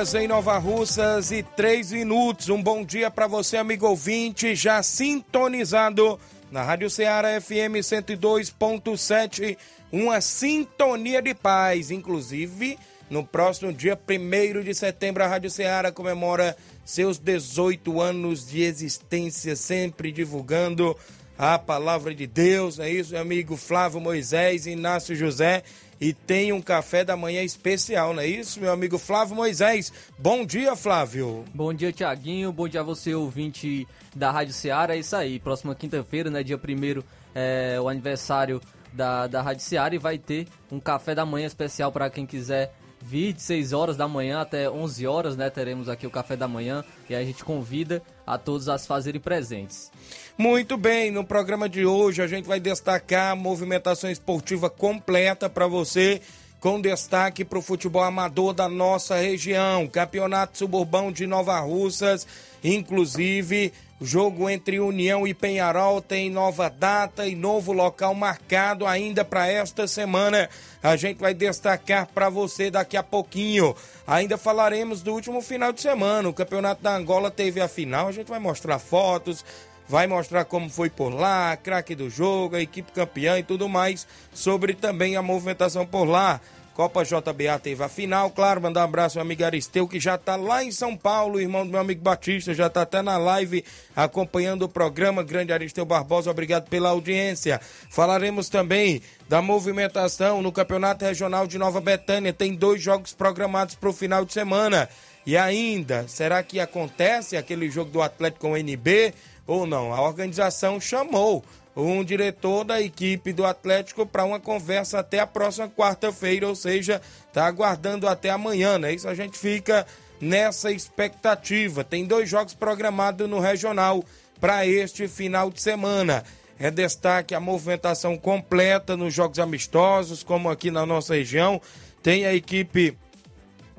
[0.00, 2.48] Horas em Nova Russas e 3 minutos.
[2.48, 6.18] Um bom dia para você, amigo ouvinte, já sintonizado
[6.50, 9.58] na Rádio Ceará FM 102.7.
[9.92, 11.90] Uma sintonia de paz.
[11.90, 12.78] Inclusive,
[13.10, 19.54] no próximo dia 1 de setembro, a Rádio Ceará comemora seus 18 anos de existência,
[19.54, 20.96] sempre divulgando
[21.40, 22.78] a palavra de Deus.
[22.78, 25.62] É isso, meu amigo Flávio Moisés, Inácio José
[25.98, 29.90] e tem um café da manhã especial, não é isso, meu amigo Flávio Moisés?
[30.18, 31.44] Bom dia, Flávio.
[31.54, 32.52] Bom dia, Tiaguinho.
[32.52, 34.94] Bom dia a você, ouvinte da Rádio Ceará.
[34.94, 35.38] É isso aí.
[35.38, 37.02] Próxima quinta-feira, né, dia 1
[37.34, 38.60] é o aniversário
[38.92, 42.74] da, da Rádio Ceará e vai ter um café da manhã especial para quem quiser
[43.00, 45.48] vir de 6 horas da manhã até 11 horas, né?
[45.48, 48.02] Teremos aqui o café da manhã e a gente convida
[48.34, 49.90] a todos a se fazerem presentes.
[50.38, 55.66] Muito bem, no programa de hoje a gente vai destacar a movimentação esportiva completa para
[55.66, 56.20] você,
[56.60, 62.26] com destaque para o futebol amador da nossa região, Campeonato Suburbão de Nova Russas,
[62.62, 69.46] inclusive jogo entre União e Penharol tem nova data e novo local marcado ainda para
[69.46, 70.48] esta semana.
[70.82, 73.76] A gente vai destacar para você daqui a pouquinho.
[74.06, 76.28] Ainda falaremos do último final de semana.
[76.28, 78.08] O Campeonato da Angola teve a final.
[78.08, 79.44] A gente vai mostrar fotos,
[79.86, 84.06] vai mostrar como foi por lá, craque do jogo, a equipe campeã e tudo mais,
[84.32, 86.40] sobre também a movimentação por lá.
[86.80, 90.34] Copa JBA teve a final, claro, mandar um abraço ao amigo Aristeu, que já está
[90.34, 93.62] lá em São Paulo, irmão do meu amigo Batista, já está até na live
[93.94, 95.22] acompanhando o programa.
[95.22, 97.60] Grande Aristeu Barbosa, obrigado pela audiência.
[97.90, 102.32] Falaremos também da movimentação no Campeonato Regional de Nova Betânia.
[102.32, 104.88] Tem dois jogos programados para o final de semana.
[105.26, 109.12] E ainda, será que acontece aquele jogo do Atlético com o NB?
[109.50, 109.92] ou não.
[109.92, 111.44] A organização chamou
[111.74, 117.00] um diretor da equipe do Atlético para uma conversa até a próxima quarta-feira, ou seja,
[117.28, 118.92] está aguardando até amanhã, né?
[118.92, 119.86] Isso a gente fica
[120.20, 121.84] nessa expectativa.
[121.84, 124.04] Tem dois jogos programados no regional
[124.40, 126.24] para este final de semana.
[126.58, 131.60] É destaque a movimentação completa nos jogos amistosos, como aqui na nossa região.
[132.02, 132.98] Tem a equipe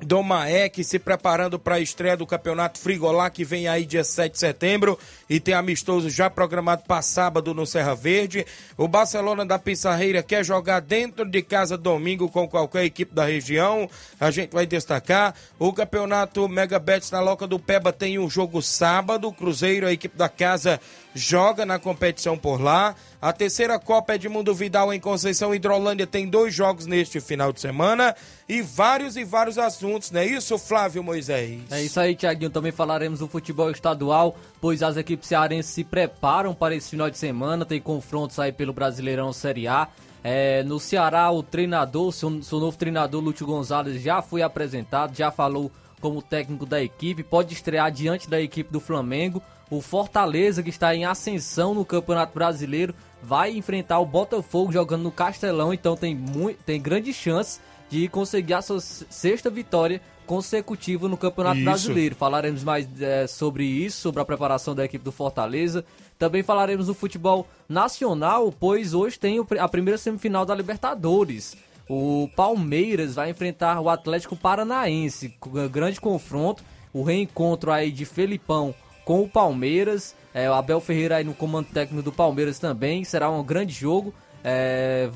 [0.02, 4.32] do Maek se preparando para a estreia do Campeonato Frigolá, que vem aí dia 7
[4.32, 4.98] de setembro,
[5.30, 8.44] e tem amistoso já programado para sábado no Serra Verde.
[8.76, 13.88] O Barcelona da Pissarreira quer jogar dentro de casa domingo com qualquer equipe da região,
[14.18, 15.34] a gente vai destacar.
[15.58, 19.92] O Campeonato Mega Bets na Loca do Peba tem um jogo sábado, o Cruzeiro, a
[19.92, 20.80] equipe da casa,
[21.14, 22.94] joga na competição por lá.
[23.22, 28.16] A terceira Copa Edmundo Vidal em Conceição Hidrolândia tem dois jogos neste final de semana
[28.48, 31.60] e vários e vários assuntos, não é isso, Flávio Moisés?
[31.70, 32.50] É isso aí, Tiaguinho.
[32.50, 37.16] Também falaremos do futebol estadual, pois as equipes cearenses se preparam para esse final de
[37.16, 37.64] semana.
[37.64, 39.86] Tem confrontos aí pelo Brasileirão Série A.
[40.24, 45.30] É, no Ceará, o treinador, seu, seu novo treinador, Lúcio Gonzalez, já foi apresentado, já
[45.30, 45.70] falou
[46.00, 49.40] como técnico da equipe, pode estrear diante da equipe do Flamengo.
[49.70, 52.92] O Fortaleza, que está em ascensão no Campeonato Brasileiro,
[53.22, 58.54] vai enfrentar o Botafogo jogando no Castelão, então tem, muito, tem grande chance de conseguir
[58.54, 61.64] a sua sexta vitória consecutiva no Campeonato isso.
[61.64, 62.14] Brasileiro.
[62.14, 65.84] Falaremos mais é, sobre isso, sobre a preparação da equipe do Fortaleza.
[66.18, 71.56] Também falaremos do futebol nacional, pois hoje tem a primeira semifinal da Libertadores.
[71.88, 75.36] O Palmeiras vai enfrentar o Atlético Paranaense,
[75.70, 80.14] grande confronto, o reencontro aí de Felipão com o Palmeiras.
[80.34, 83.04] É, o Abel Ferreira aí no comando técnico do Palmeiras também.
[83.04, 84.14] Será um grande jogo.
[84.44, 85.08] É,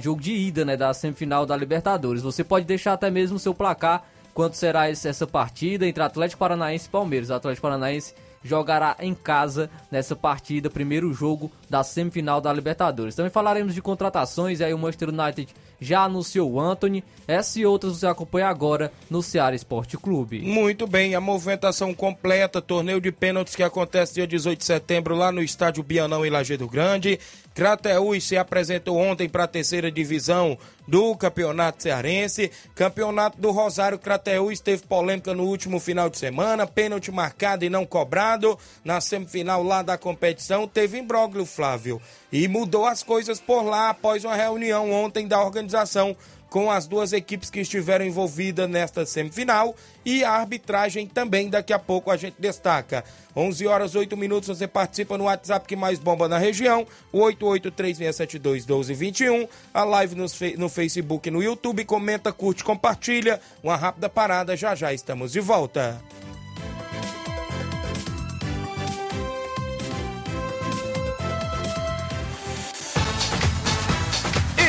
[0.00, 2.22] jogo de ida né, da semifinal da Libertadores.
[2.22, 6.86] Você pode deixar até mesmo o seu placar quanto será essa partida entre Atlético Paranaense
[6.86, 7.30] e Palmeiras.
[7.30, 13.14] O Atlético Paranaense jogará em casa nessa partida, primeiro jogo da semifinal da Libertadores.
[13.14, 17.04] Também falaremos de contratações, aí o Manchester United já anunciou o Anthony.
[17.26, 20.40] Essa e outras você acompanha agora no Ceará Esporte Clube.
[20.40, 25.30] Muito bem, a movimentação completa, torneio de pênaltis que acontece dia 18 de setembro lá
[25.30, 27.18] no estádio Bianão em Lajeado Grande.
[27.58, 30.56] Crateús se apresentou ontem para a terceira divisão
[30.86, 32.52] do Campeonato Cearense.
[32.72, 37.84] Campeonato do Rosário Crateús teve polêmica no último final de semana, pênalti marcado e não
[37.84, 38.56] cobrado.
[38.84, 42.00] Na semifinal lá da competição teve imbróglio, Flávio.
[42.30, 46.16] E mudou as coisas por lá após uma reunião ontem da organização
[46.50, 49.74] com as duas equipes que estiveram envolvidas nesta semifinal
[50.04, 53.04] e a arbitragem também daqui a pouco a gente destaca.
[53.36, 59.48] 11 horas 8 minutos você participa no WhatsApp que mais bomba na região, o 8836721221,
[59.72, 63.40] a live no, no Facebook e no YouTube, comenta, curte, compartilha.
[63.62, 66.02] Uma rápida parada, já já estamos de volta.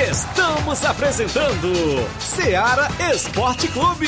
[0.07, 1.73] Estamos apresentando
[2.19, 4.07] Seara Esporte Clube.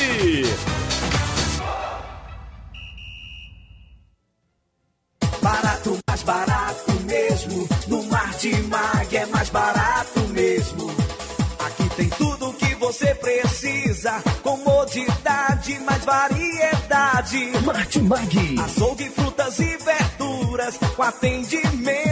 [5.42, 7.68] Barato, mais barato mesmo.
[7.88, 10.90] No Martimag é mais barato mesmo.
[11.58, 14.22] Aqui tem tudo o que você precisa.
[14.42, 17.52] Comodidade, mais variedade.
[17.66, 18.58] Martimag.
[18.64, 20.78] Açougue, frutas e verduras.
[20.96, 22.11] Com atendimento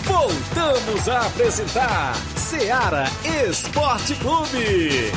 [0.06, 3.06] Voltamos a apresentar Seara
[3.48, 5.12] Esporte Clube.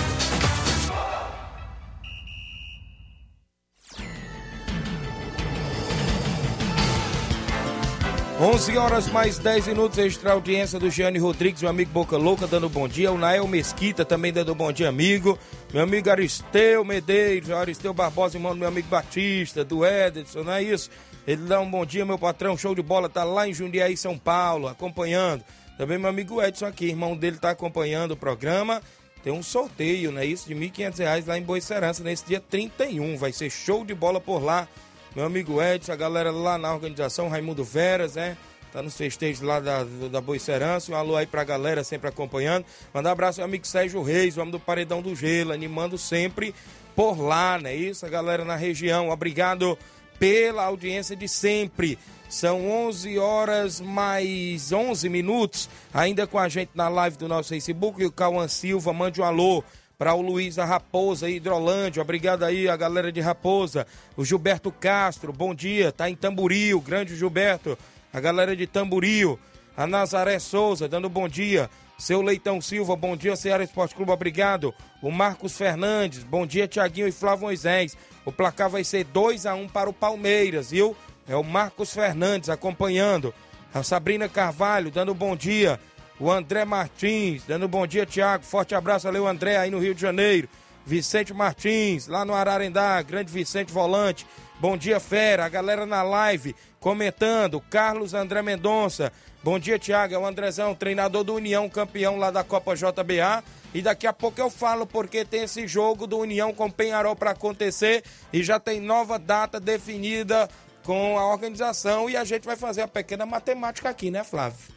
[8.38, 12.69] 11 horas mais 10 minutos, extra audiência do Gianni Rodrigues, meu amigo Boca Louca, dando
[12.69, 13.11] bom dia.
[13.11, 15.38] O Nael Mesquita também dando bom dia, amigo.
[15.73, 20.62] Meu amigo Aristeu Medeiros, Aristeu Barbosa, irmão do meu amigo Batista, do Edson, não é
[20.62, 20.91] isso?
[21.27, 24.19] Ele dá um bom dia, meu patrão, show de bola, tá lá em Jundiaí, São
[24.19, 25.43] Paulo, acompanhando.
[25.79, 28.83] Também meu amigo Edson aqui, irmão dele, tá acompanhando o programa.
[29.25, 30.47] Tem um sorteio, não é isso?
[30.47, 33.17] De R$ 1.500 lá em Boicerança, nesse dia 31.
[33.17, 34.69] Vai ser show de bola por lá
[35.16, 38.37] meu amigo Edson, a galera lá na organização, Raimundo Veras, né?
[38.70, 39.82] Tá nos festejos lá da,
[40.12, 40.92] da Boicerança.
[40.92, 42.66] Um alô aí pra galera sempre acompanhando.
[42.92, 46.54] Mandar um abraço ao amigo Sérgio Reis, o homem do Paredão do Gelo, animando sempre
[46.94, 47.75] por lá, né?
[47.75, 49.08] Isso, a galera na região.
[49.08, 49.78] Obrigado
[50.18, 51.99] pela audiência de sempre.
[52.28, 55.70] São 11 horas mais 11 minutos.
[55.94, 58.02] Ainda com a gente na live do nosso Facebook.
[58.02, 59.64] E o Cauã Silva, mande um alô
[59.99, 62.03] para o Luiz Raposa, Hidrolândia.
[62.03, 63.87] Obrigado aí a galera de Raposa.
[64.15, 65.91] O Gilberto Castro, bom dia.
[65.91, 67.79] Tá em Tamboril, grande Gilberto.
[68.12, 69.38] A galera de Tamboril.
[69.75, 71.71] A Nazaré Souza, dando bom dia.
[71.99, 74.75] Seu Leitão Silva, bom dia, Ceará Esporte Clube, obrigado.
[75.00, 77.97] O Marcos Fernandes, bom dia, Tiaguinho e Flávio Moisés.
[78.23, 80.95] O placar vai ser 2 a 1 para o Palmeiras, viu?
[81.26, 83.33] É o Marcos Fernandes acompanhando.
[83.73, 85.81] A Sabrina Carvalho, dando bom dia.
[86.18, 88.42] O André Martins, dando bom dia, Tiago.
[88.42, 90.49] Forte abraço, valeu, André, aí no Rio de Janeiro.
[90.87, 94.26] Vicente Martins, lá no Ararendá, grande Vicente Volante.
[94.58, 95.44] Bom dia, fera.
[95.44, 97.61] A galera na live comentando.
[97.61, 99.12] Carlos André Mendonça.
[99.42, 100.14] Bom dia, Tiago.
[100.14, 103.44] É o Andrezão, treinador do União, campeão lá da Copa JBA.
[103.75, 107.32] E daqui a pouco eu falo porque tem esse jogo do União com Penharol para
[107.32, 110.49] acontecer e já tem nova data definida
[110.82, 114.75] com a organização e a gente vai fazer a pequena matemática aqui, né, Flávio?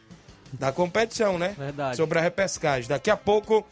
[0.52, 1.54] Da competição, né?
[1.56, 1.96] Verdade.
[1.96, 2.88] Sobre a repescagem.
[2.88, 3.66] Daqui a pouco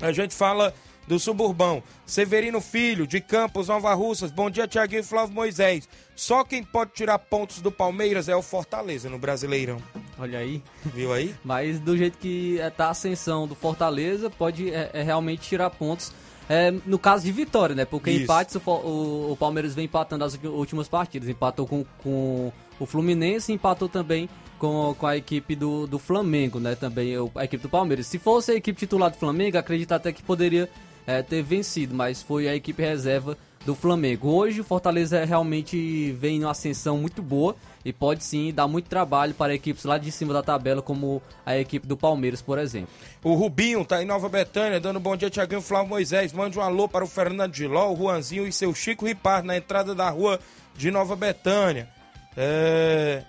[0.00, 0.72] a gente fala
[1.06, 1.82] do suburbão.
[2.06, 4.30] Severino Filho, de Campos, Nova Russas.
[4.30, 5.88] Bom dia, Tiaguinho e Flávio Moisés.
[6.14, 9.78] Só quem pode tirar pontos do Palmeiras é o Fortaleza no Brasileirão.
[10.18, 10.62] Olha aí.
[10.84, 11.34] Viu aí?
[11.44, 15.70] Mas do jeito que é, tá a ascensão do Fortaleza, pode é, é realmente tirar
[15.70, 16.12] pontos.
[16.52, 17.84] É, no caso de vitória, né?
[17.84, 18.24] Porque Isso.
[18.24, 21.28] empates, o, o, o Palmeiras vem empatando as últimas partidas.
[21.28, 24.28] Empatou com, com o Fluminense e empatou também
[24.58, 26.74] com, com a equipe do, do Flamengo, né?
[26.74, 28.08] Também a equipe do Palmeiras.
[28.08, 30.68] Se fosse a equipe titular do Flamengo, acredito até que poderia
[31.06, 34.28] é, ter vencido, mas foi a equipe reserva do Flamengo.
[34.28, 38.88] Hoje o Fortaleza realmente vem em uma ascensão muito boa e pode sim dar muito
[38.88, 42.88] trabalho para equipes lá de cima da tabela, como a equipe do Palmeiras, por exemplo.
[43.22, 46.32] O Rubinho tá em Nova Betânia, dando bom dia, Tiaguinho Flávio Moisés.
[46.32, 49.94] Mande um alô para o Fernando Giló, o Juanzinho e seu Chico Ripar na entrada
[49.94, 50.40] da rua
[50.76, 51.88] de Nova Betânia.
[52.36, 53.22] É,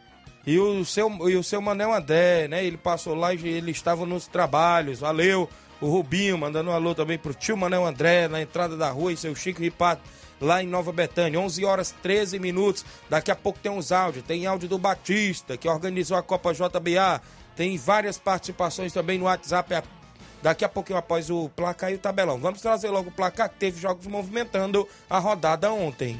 [0.46, 2.66] E o seu, e o seu Manel André, né?
[2.66, 5.00] Ele passou lá e ele estava nos trabalhos.
[5.00, 5.48] Valeu.
[5.82, 9.18] O Rubinho mandando um alô também pro tio Manel André na entrada da rua e
[9.18, 10.00] seu Chico Ripar
[10.40, 11.40] lá em Nova Betânia.
[11.40, 12.86] 11 horas 13 minutos.
[13.10, 14.24] Daqui a pouco tem uns áudios.
[14.24, 17.20] Tem áudio do Batista, que organizou a Copa JBA.
[17.56, 19.84] Tem várias participações também no WhatsApp.
[20.44, 22.40] Daqui a pouquinho após o placar e o tabelão.
[22.40, 26.20] Vamos trazer logo o placar que teve jogos movimentando a rodada ontem.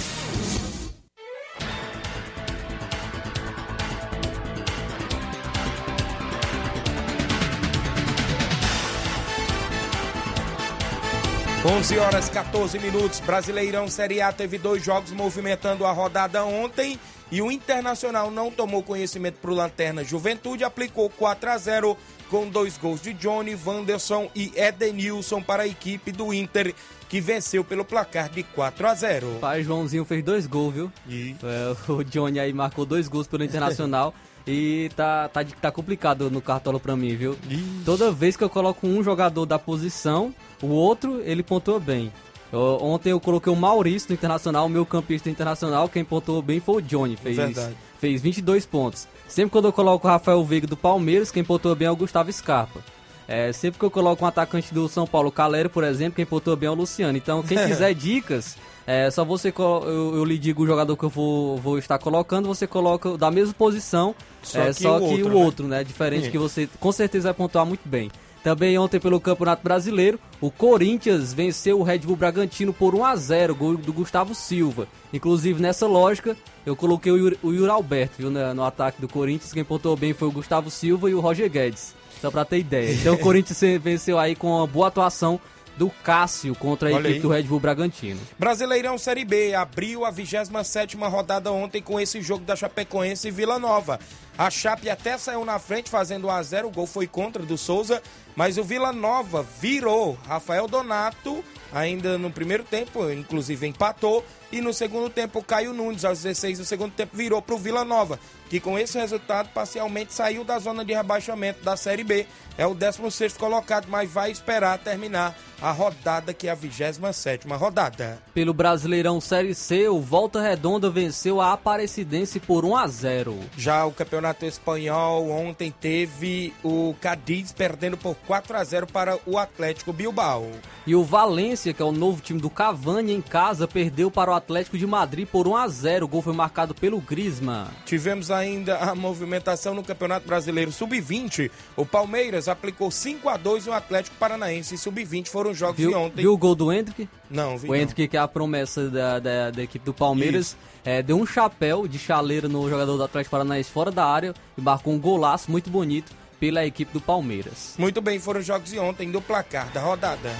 [11.63, 13.19] Onze horas 14 minutos.
[13.19, 16.99] Brasileirão Série A teve dois jogos movimentando a rodada ontem
[17.31, 21.95] e o Internacional não tomou conhecimento para o Lanterna Juventude, aplicou 4 a 0
[22.31, 26.73] com dois gols de Johnny, Wanderson e Edenilson para a equipe do Inter,
[27.07, 29.37] que venceu pelo placar de 4 a 0.
[29.39, 30.91] Pai Joãozinho fez dois gols, viu?
[31.07, 34.15] E É, o Johnny aí marcou dois gols pelo Internacional
[34.47, 37.37] e tá, tá, tá complicado no cartola pra mim, viu?
[37.85, 42.11] Toda vez que eu coloco um jogador da posição, o outro ele pontua bem.
[42.51, 46.59] Eu- ontem eu coloquei o Maurício no Internacional, o meu campista internacional, quem pontuou bem
[46.59, 47.75] foi o Johnny, fez, Verdade.
[47.99, 49.07] fez 22 pontos.
[49.27, 52.31] Sempre quando eu coloco o Rafael Veiga do Palmeiras, quem pontua bem é o Gustavo
[52.33, 52.81] Scarpa.
[53.27, 56.55] É, sempre que eu coloco um atacante do São Paulo, Calero, por exemplo, quem pontua
[56.55, 57.17] bem é o Luciano.
[57.17, 59.53] Então, quem quiser dicas, é só você.
[59.57, 63.31] Eu, eu lhe digo o jogador que eu vou, vou estar colocando, você coloca da
[63.31, 65.45] mesma posição, Só é, que só o que outro, o né?
[65.45, 65.83] outro, né?
[65.83, 66.31] Diferente Sim.
[66.31, 68.11] que você com certeza vai pontuar muito bem.
[68.43, 73.15] Também ontem pelo Campeonato Brasileiro, o Corinthians venceu o Red Bull Bragantino por 1 a
[73.15, 74.87] 0 gol do Gustavo Silva.
[75.13, 76.35] Inclusive nessa lógica,
[76.65, 79.53] eu coloquei o Yuri, Alberto viu, né, no ataque do Corinthians.
[79.53, 81.93] Quem pontuou bem foi o Gustavo Silva e o Roger Guedes.
[82.21, 82.93] Só pra ter ideia.
[82.93, 85.39] Então o Corinthians venceu aí com uma boa atuação
[85.77, 87.21] do Cássio contra a Olha equipe aí.
[87.21, 88.19] do Red Bull Bragantino.
[88.37, 93.57] Brasileirão Série B abriu a 27ª rodada ontem com esse jogo da Chapecoense e Vila
[93.57, 93.99] Nova.
[94.37, 97.57] A Chape até saiu na frente fazendo 1 a 0, o gol foi contra do
[97.57, 98.01] Souza,
[98.35, 100.17] mas o Vila Nova virou.
[100.27, 106.03] Rafael Donato ainda no primeiro tempo, inclusive empatou e no segundo tempo o Caio Nunes
[106.03, 108.19] aos 16 do segundo tempo virou para o Vila Nova,
[108.49, 112.27] que com esse resultado parcialmente saiu da zona de rebaixamento da Série B.
[112.57, 118.21] É o 16º colocado, mas vai esperar terminar a rodada que é a 27ª rodada.
[118.33, 123.39] Pelo Brasileirão Série C, o Volta Redonda venceu a Aparecidense por 1 a 0.
[123.57, 129.37] Já o Campeonato Espanhol ontem teve o Cadiz perdendo por 4 a 0 para o
[129.37, 130.47] Atlético Bilbao.
[130.85, 134.33] E o Valência, que é o novo time do Cavani em casa, perdeu para o
[134.33, 136.05] Atlético de Madrid por 1 a 0.
[136.05, 137.67] O gol foi marcado pelo Griezmann.
[137.85, 141.51] Tivemos ainda a movimentação no Campeonato Brasileiro Sub-20.
[141.75, 144.77] O Palmeiras aplicou 5 a 2 no Atlético Paranaense.
[144.77, 146.21] Sub-20 foram os jogos de Viu, ontem.
[146.21, 147.07] viu o gol do Hendrick?
[147.29, 147.75] Não, vi O.
[147.75, 151.87] Hendrick, que é a promessa da, da, da equipe do Palmeiras, é, deu um chapéu
[151.87, 155.69] de chaleira no jogador do Atlético Paranaense fora da área e marcou um golaço muito
[155.69, 157.75] bonito pela equipe do Palmeiras.
[157.77, 160.31] Muito bem, foram os jogos de ontem do placar da rodada.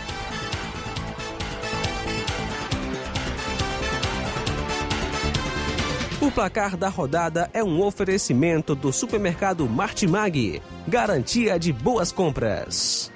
[6.20, 10.60] O placar da rodada é um oferecimento do supermercado Martimag.
[10.88, 13.12] Garantia de boas compras.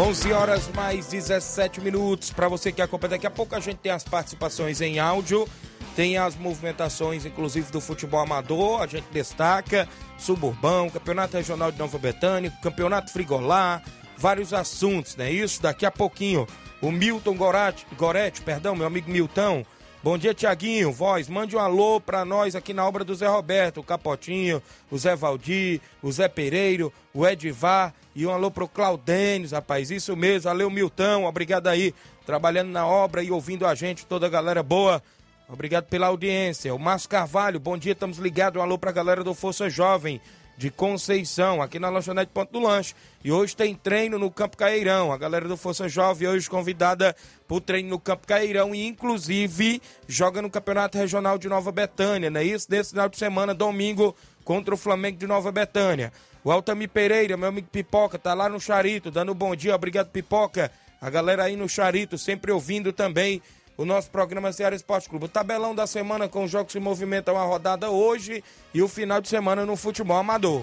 [0.00, 2.30] Onze horas mais 17 minutos.
[2.30, 5.46] Para você que acompanha, daqui a pouco a gente tem as participações em áudio,
[5.94, 8.80] tem as movimentações, inclusive do futebol amador.
[8.80, 13.82] A gente destaca suburbão, campeonato regional de Nova Betânia, campeonato frigolar,
[14.16, 15.30] vários assuntos, né?
[15.30, 16.46] Isso daqui a pouquinho.
[16.80, 19.66] O Milton Goretti, perdão, meu amigo Milton.
[20.02, 20.90] Bom dia, Tiaguinho.
[20.90, 24.96] Voz, mande um alô pra nós aqui na obra do Zé Roberto, o Capotinho, o
[24.96, 29.90] Zé Valdir, o Zé Pereiro, o Edivar e um alô pro Claudênis, rapaz.
[29.90, 31.26] Isso mesmo, valeu, Milton.
[31.26, 31.94] Obrigado aí.
[32.24, 35.02] trabalhando na obra e ouvindo a gente, toda a galera boa.
[35.46, 36.74] Obrigado pela audiência.
[36.74, 38.58] O Márcio Carvalho, bom dia, estamos ligados.
[38.58, 40.18] Um alô pra galera do Força Jovem
[40.60, 42.94] de Conceição, aqui na lanchonete Ponto do Lanche.
[43.24, 45.10] E hoje tem treino no Campo Caeirão.
[45.10, 47.16] A galera do Força Jovem hoje convidada
[47.48, 52.28] para o treino no Campo Caeirão e inclusive joga no Campeonato Regional de Nova Betânia,
[52.28, 52.66] não é isso?
[52.68, 54.14] Nesse final de semana, domingo,
[54.44, 56.12] contra o Flamengo de Nova Betânia.
[56.44, 59.74] O Altami Pereira, meu amigo Pipoca, tá lá no Charito, dando um bom dia.
[59.74, 60.70] Obrigado, Pipoca.
[61.00, 63.40] A galera aí no Charito, sempre ouvindo também
[63.80, 65.24] o nosso programa Ceará Esporte Clube.
[65.24, 68.44] O tabelão da semana com os jogos se movimentam uma rodada hoje
[68.74, 70.62] e o final de semana no futebol amador.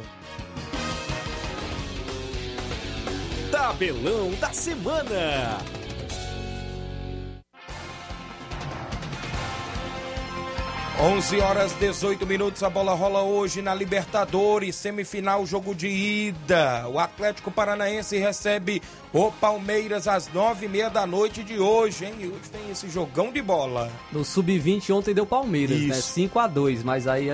[3.51, 5.76] Tabelão da semana.
[10.99, 16.87] 11 horas 18 minutos, a bola rola hoje na Libertadores, semifinal, jogo de ida.
[16.89, 18.81] O Atlético Paranaense recebe
[19.13, 22.15] o Palmeiras às nove e meia da noite de hoje, hein?
[22.19, 23.91] E hoje tem esse jogão de bola.
[24.11, 25.95] No Sub-20 ontem deu Palmeiras, né?
[25.95, 26.13] Isso.
[26.13, 27.29] 5 a 2 mas aí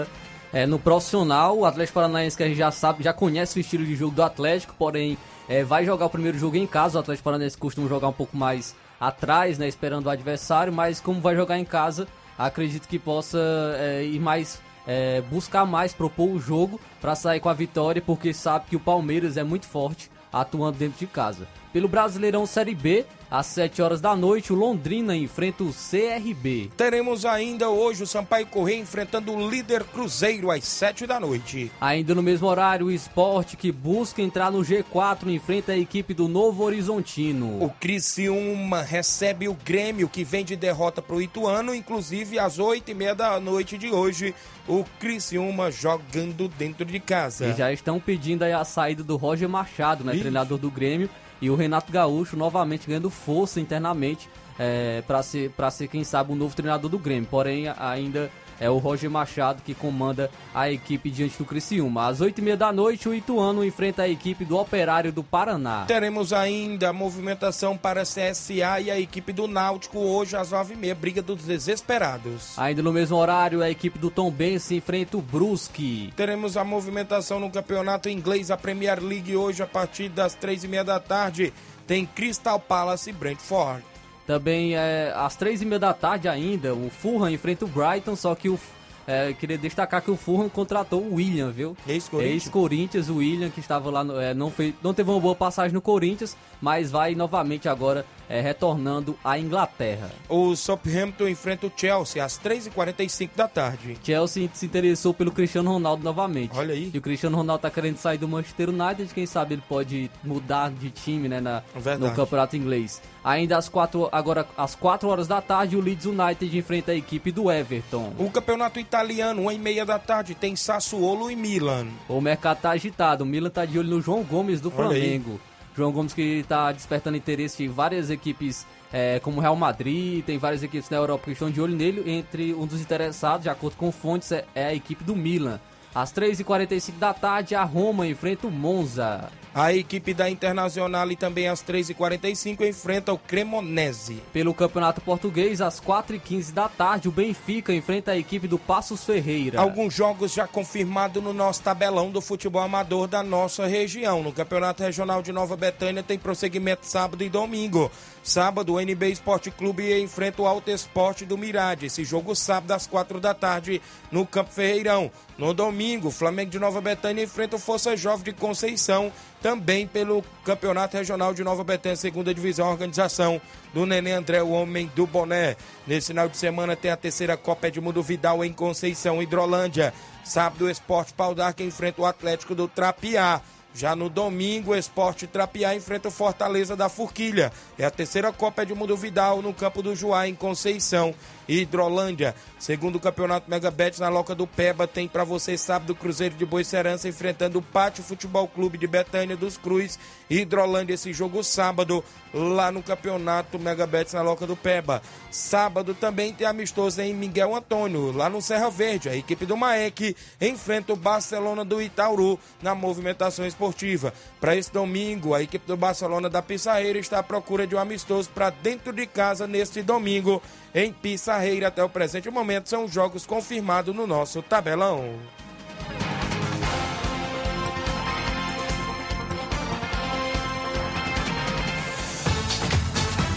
[0.51, 3.86] é, no profissional, o Atlético Paranaense que a gente já sabe, já conhece o estilo
[3.86, 5.17] de jogo do Atlético, porém
[5.48, 6.98] é, vai jogar o primeiro jogo em casa.
[6.98, 9.70] O Atlético Paranaense costuma jogar um pouco mais atrás, né?
[9.70, 13.39] Esperando o adversário, mas como vai jogar em casa, acredito que possa
[13.77, 14.61] é, ir mais.
[14.87, 18.79] é, buscar mais, propor o jogo para sair com a vitória, porque sabe que o
[18.79, 21.47] Palmeiras é muito forte atuando dentro de casa.
[21.74, 26.70] Pelo Brasileirão Série B, às 7 horas da noite, o Londrina enfrenta o CRB.
[26.77, 31.72] Teremos ainda hoje o Sampaio Corrêa enfrentando o líder Cruzeiro às sete da noite.
[31.82, 36.27] Ainda no mesmo horário, o esporte que busca entrar no G4 enfrenta a equipe do
[36.27, 37.63] Novo Horizontino.
[37.63, 42.92] O Criciúma recebe o Grêmio, que vem de derrota para o Ituano, inclusive às oito
[42.92, 44.36] e meia da noite de hoje,
[44.68, 47.48] o Criciúma jogando dentro de casa.
[47.48, 50.22] E já estão pedindo aí a saída do Roger Machado, né, Ixi.
[50.22, 51.09] treinador do Grêmio,
[51.41, 56.31] e o Renato Gaúcho novamente ganhando força internamente é, para ser, pra ser, quem sabe,
[56.31, 57.27] o novo treinador do Grêmio.
[57.29, 62.07] Porém, ainda é o Roger Machado que comanda a equipe diante do Criciúma.
[62.07, 65.85] Às oito e meia da noite, o Ituano enfrenta a equipe do Operário do Paraná.
[65.87, 70.74] Teremos ainda a movimentação para a CSA e a equipe do Náutico hoje às nove
[70.74, 72.57] e meia, briga dos desesperados.
[72.57, 76.13] Ainda no mesmo horário, a equipe do Tom Bense enfrenta o Brusque.
[76.16, 80.68] Teremos a movimentação no campeonato inglês, a Premier League hoje a partir das três e
[80.68, 81.53] meia da tarde.
[81.85, 83.93] Tem Crystal Palace e Brentford.
[84.25, 88.33] Também é, às três e meia da tarde ainda, o Fulham enfrenta o Brighton, só
[88.36, 88.59] que o
[89.05, 91.75] é, queria destacar que o Fulham contratou o William, viu?
[91.86, 92.33] Ex-Corinthians.
[92.46, 95.74] Ex-Corinthians, o William, que estava lá, no- é, não, fez, não teve uma boa passagem
[95.74, 100.09] no Corinthians, mas vai novamente agora é, retornando à Inglaterra.
[100.29, 103.98] O Southampton enfrenta o Chelsea às 3h45 da tarde.
[104.01, 106.57] Chelsea se interessou pelo Cristiano Ronaldo novamente.
[106.57, 106.90] Olha aí.
[106.94, 110.72] E o Cristiano Ronaldo tá querendo sair do Manchester United, quem sabe ele pode mudar
[110.72, 111.62] de time, né, na,
[112.00, 113.01] no campeonato inglês.
[113.24, 117.31] Ainda às quatro, agora às 4 horas da tarde, o Leeds United enfrenta a equipe
[117.31, 118.12] do Everton.
[118.20, 121.88] O campeonato italiano, 1 e meia da tarde, tem Sassuolo e Milan.
[122.09, 123.24] O mercado tá agitado.
[123.24, 124.70] O Milan tá de olho no João Gomes do.
[124.70, 125.40] Flamengo.
[125.75, 130.38] João Gomes que tá despertando interesse de várias equipes, é, como o Real Madrid, tem
[130.38, 132.03] várias equipes na Europa que estão de olho nele.
[132.12, 135.59] Entre um dos interessados, de acordo com fontes, é, é a equipe do Milan.
[135.96, 139.29] Às 3h45 da tarde, a Roma enfrenta o Monza.
[139.56, 144.20] A equipe da Internacional e também às 3h45 enfrenta o Cremonese.
[144.34, 149.62] Pelo Campeonato Português, às 4h15 da tarde, o Benfica enfrenta a equipe do Passos Ferreira.
[149.62, 154.24] Alguns jogos já confirmados no nosso tabelão do futebol amador da nossa região.
[154.24, 157.92] No Campeonato Regional de Nova Betânia tem prosseguimento sábado e domingo.
[158.24, 161.86] Sábado, o NB Esporte Clube enfrenta o Alto Esporte do Mirade.
[161.86, 163.79] Esse jogo sábado às 4 da tarde
[164.12, 165.12] no Campo Ferreirão.
[165.38, 170.24] No domingo, o Flamengo de Nova Betânia enfrenta o Força Jovem de Conceição, também pelo
[170.46, 173.41] Campeonato Regional de Nova Betânia, segunda divisão, organização
[173.74, 175.57] do Nenê André, o homem do boné.
[175.85, 179.93] Nesse final de semana tem a terceira Copa Edmundo Vidal em Conceição, Hidrolândia.
[180.24, 183.41] Sábado, o Esporte Pau d'Arca enfrenta o Atlético do Trapiá.
[183.75, 187.51] Já no domingo, o Esporte Trapiá enfrenta o Fortaleza da Forquilha.
[187.77, 191.13] É a terceira Copa Edmundo Vidal no campo do Juá, em Conceição,
[191.48, 192.36] Hidrolândia.
[192.60, 197.08] Segundo o Campeonato Megabet, na Loca do Peba, tem para você sábado Cruzeiro de Boicerança
[197.08, 200.94] enfrentando o Pátio Futebol Clube de Betânia dos Cruz, Hidrolândia.
[200.94, 202.03] Esse jogo sábado,
[202.34, 205.01] lá no Campeonato Megabet, na Loca do Peba.
[205.29, 209.10] Sábado também tem amistoso em Miguel Antônio, lá no Serra Verde.
[209.10, 214.14] A equipe do Maek enfrenta o Barcelona do Itauru na movimentação esportiva.
[214.40, 218.29] Para esse domingo, a equipe do Barcelona da Pissarreira está à procura de um amistoso
[218.29, 220.42] para dentro de casa neste domingo
[220.74, 221.68] em Pissarreira.
[221.68, 225.20] Até o presente momento são jogos confirmados no nosso tabelão.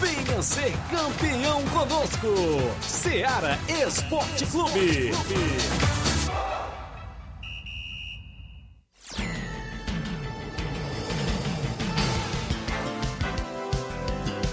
[0.00, 2.26] Venha ser campeão conosco.
[2.80, 5.12] Seara Esporte Clube.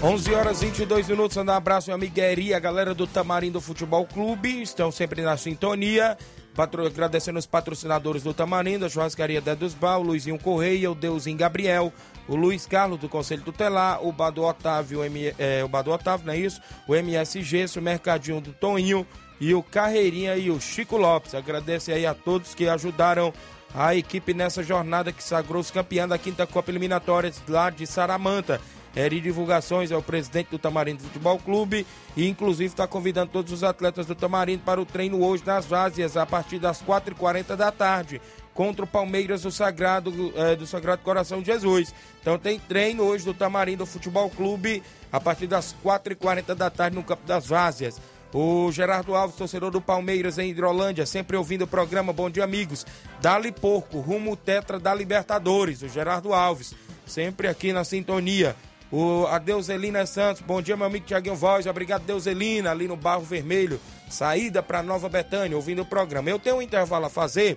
[0.04, 1.34] 11 horas e 22 minutos.
[1.38, 2.14] Um abraço, meu amigo
[2.54, 4.60] a galera do Tamarindo Futebol Clube.
[4.60, 6.18] Estão sempre na sintonia.
[6.54, 6.86] Patro...
[6.86, 11.90] Agradecendo os patrocinadores do Tamarindo, a Churrascaria Dedos Bal, Luizinho Correia, o Deusinho Gabriel,
[12.28, 15.34] o Luiz Carlos do Conselho Tutelar, o Bado Otávio, o, M...
[15.38, 16.60] é, o Bado Otávio, não é isso?
[16.86, 19.06] O MSG, o Mercadinho do Toninho
[19.40, 21.34] e o Carreirinha e o Chico Lopes.
[21.34, 23.32] Agradece aí a todos que ajudaram
[23.74, 28.60] a equipe nessa jornada que sagrou-se campeã da quinta Copa Eliminatória lá de Saramanta.
[28.96, 33.64] Eri Divulgações é o presidente do Tamarindo Futebol Clube e inclusive está convidando todos os
[33.64, 38.20] atletas do Tamarindo para o treino hoje nas Vázias a partir das 4h40 da tarde
[38.54, 41.92] contra o Palmeiras do Sagrado, é, do Sagrado Coração de Jesus.
[42.20, 44.80] Então tem treino hoje do Tamarindo Futebol Clube
[45.12, 48.00] a partir das 4h40 da tarde no Campo das Vázias.
[48.32, 52.84] O Gerardo Alves, torcedor do Palmeiras em Hidrolândia, sempre ouvindo o programa Bom Dia Amigos.
[53.20, 55.82] Dali Porco, rumo tetra da Libertadores.
[55.82, 56.74] O Gerardo Alves,
[57.06, 58.56] sempre aqui na sintonia.
[58.96, 61.66] O, a Deuselina Santos, bom dia, meu amigo Tiaguinho Voz.
[61.66, 63.80] Obrigado, Deuselina, ali no Barro Vermelho.
[64.08, 66.30] Saída para Nova Betânia, ouvindo o programa.
[66.30, 67.56] Eu tenho um intervalo a fazer.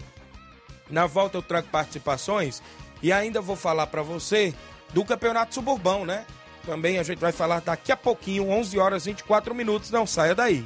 [0.89, 2.59] Na volta eu trago participações
[3.03, 4.51] e ainda vou falar para você
[4.95, 6.25] do Campeonato Suburbão, né?
[6.65, 9.91] Também a gente vai falar daqui a pouquinho, 11 horas e 24 minutos.
[9.91, 10.65] Não saia daí.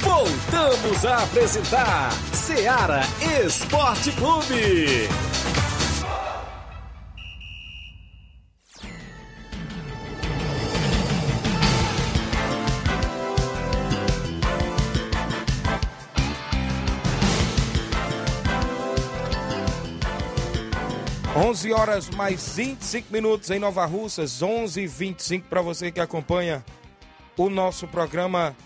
[0.00, 3.00] Voltamos a apresentar Seara
[3.44, 5.08] Esporte Clube.
[21.36, 26.64] Onze horas mais 25 minutos em Nova Russas, 11 e 25 para você que acompanha
[27.36, 28.56] o nosso programa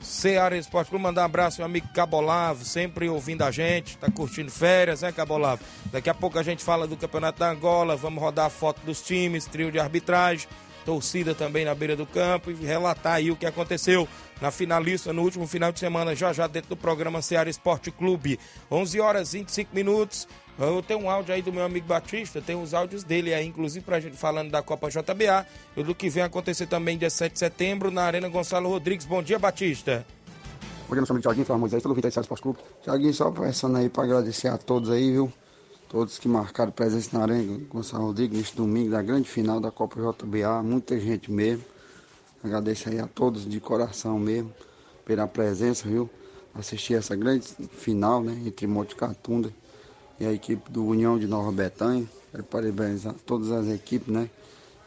[0.00, 1.02] Ceará Esporte Clube.
[1.02, 5.62] Mandar um abraço, meu amigo Cabolavo, sempre ouvindo a gente, tá curtindo férias, né, Cabolavo?
[5.86, 9.00] Daqui a pouco a gente fala do Campeonato da Angola, vamos rodar a foto dos
[9.00, 10.48] times, trio de arbitragem,
[10.88, 14.08] torcida também na beira do campo e relatar aí o que aconteceu
[14.40, 18.40] na finalista no último final de semana, já já dentro do programa Ceará Esporte Clube.
[18.70, 20.26] 11 horas e 25 minutos.
[20.58, 23.84] Eu tenho um áudio aí do meu amigo Batista, tem os áudios dele aí, inclusive
[23.84, 25.46] pra gente falando da Copa JBA,
[25.76, 29.04] e do que vem acontecer também dia 7 de setembro na Arena Gonçalo Rodrigues.
[29.04, 30.06] Bom dia, Batista.
[30.88, 32.58] Bom dia, meu amigo Thiaguinho, fala Moisés, mundo aí, Esporte Clube.
[32.82, 35.30] Thiaguinho, só passando aí pra agradecer a todos aí, viu?
[35.88, 39.98] Todos que marcaram presença na Arena Gonçalo Rodrigues neste domingo, da grande final da Copa
[39.98, 41.64] JBA, muita gente mesmo.
[42.44, 44.52] Agradeço aí a todos de coração mesmo,
[45.06, 46.10] pela presença, viu?
[46.54, 49.50] Assistir essa grande final, né, entre Monte Catunda
[50.20, 52.06] e a equipe do União de Nova Betânia.
[52.32, 54.28] Quero parabenizar todas as equipes, né?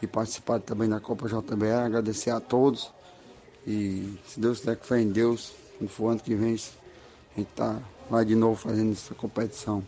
[0.03, 1.83] E participar também da Copa JBA.
[1.83, 2.91] Agradecer a todos.
[3.65, 7.81] E se Deus quiser que fé em Deus, no ano que vem, a gente tá
[8.09, 9.83] lá de novo fazendo essa competição.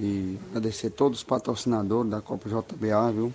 [0.00, 3.34] E agradecer todos os patrocinadores da Copa JBA, viu?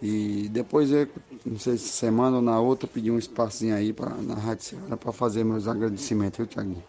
[0.00, 1.08] E depois eu,
[1.46, 4.96] não sei se semana ou na outra, pedir um espacinho aí pra, na Rádio Ceará
[4.96, 6.82] para fazer meus agradecimentos, viu, Tiaguinho?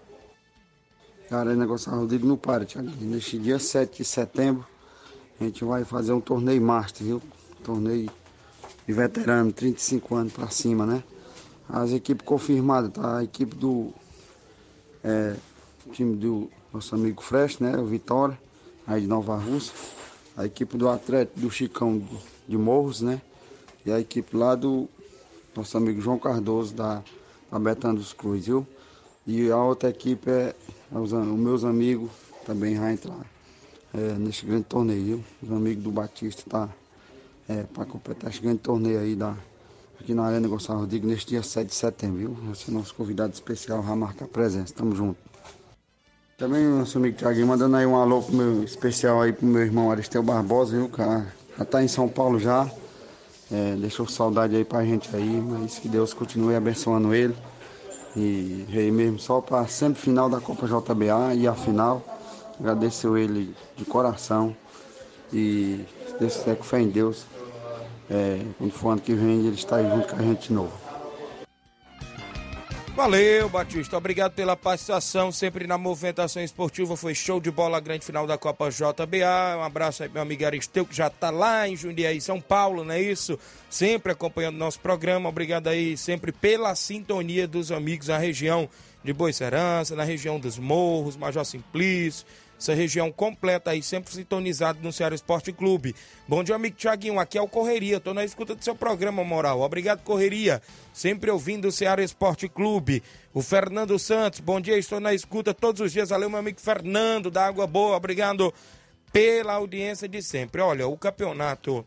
[1.30, 2.96] A Arena Gonçalo Rodrigues não para, Tiaguinho.
[3.02, 4.66] Neste dia 7 de setembro,
[5.40, 7.22] a gente vai fazer um torneio Master, viu?
[7.64, 8.10] Torneio
[8.88, 11.04] de veterano, 35 anos para cima, né?
[11.70, 13.18] As equipes confirmadas, tá?
[13.18, 13.94] A equipe do
[15.04, 15.36] é,
[15.92, 17.78] time do nosso amigo Fresh, né?
[17.78, 18.38] O Vitória,
[18.86, 19.74] aí de Nova Rússia.
[20.36, 22.02] A equipe do Atlético do Chicão
[22.48, 23.22] de Morros, né?
[23.86, 24.90] E a equipe lá do
[25.56, 27.04] nosso amigo João Cardoso, da,
[27.52, 28.66] da Betânia dos Cruz, viu?
[29.26, 30.56] E a outra equipe é,
[30.92, 32.10] os, os, meus amigos
[32.46, 33.26] também vai entrar
[33.94, 35.24] é, grande torneio, viu?
[35.42, 36.70] Os amigos do Batista tá
[37.48, 39.36] é, para completar esse grande torneio aí da,
[40.00, 42.30] aqui na Arena Gonçalo Rodrigues neste dia 7 de setembro, viu?
[42.50, 44.74] Você é nosso convidado especial, vai marcar presença.
[44.74, 45.33] Tamo junto.
[46.36, 49.92] Também, nosso amigo Thiaguinho, mandando aí um alô pro meu, especial aí pro meu irmão
[49.92, 51.28] Aristeu Barbosa, viu, cara?
[51.56, 52.68] Já tá em São Paulo já.
[53.52, 57.36] É, deixou saudade aí pra gente aí, mas que Deus continue abençoando ele.
[58.16, 62.04] E aí mesmo, só pra semifinal da Copa JBA e a final.
[62.60, 64.56] Agradeço ele de coração.
[65.32, 67.28] E se Deus quiser com fé em Deus,
[68.10, 70.83] é, quando for ano que vem, ele está aí junto com a gente de novo.
[72.96, 73.98] Valeu, Batista.
[73.98, 76.96] Obrigado pela participação sempre na movimentação esportiva.
[76.96, 79.58] Foi show de bola a grande final da Copa JBA.
[79.58, 82.94] Um abraço aí, meu amigo Aristeu, que já tá lá em Jundiaí, São Paulo, não
[82.94, 83.40] é isso?
[83.68, 85.28] Sempre acompanhando nosso programa.
[85.28, 88.70] Obrigado aí sempre pela sintonia dos amigos da região
[89.04, 92.28] de Boicerança, na região dos Morros, Major Simplício,
[92.60, 95.96] essa região completa aí, sempre sintonizado no Ceará Esporte Clube.
[96.28, 99.62] Bom dia, amigo Tiaguinho, aqui é o Correria, tô na escuta do seu programa, moral.
[99.62, 100.62] Obrigado, Correria,
[100.94, 103.04] sempre ouvindo o Ceará Esporte Clube.
[103.34, 106.10] O Fernando Santos, bom dia, estou na escuta todos os dias.
[106.10, 108.54] Valeu, meu amigo Fernando, da Água Boa, obrigado
[109.12, 110.62] pela audiência de sempre.
[110.62, 111.86] Olha, o campeonato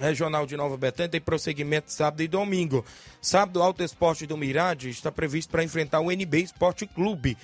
[0.00, 2.84] Regional de Nova Betânia tem prosseguimento sábado e domingo.
[3.20, 7.36] Sábado, o Alto Esporte do Mirade está previsto para enfrentar o NB Esporte Clube.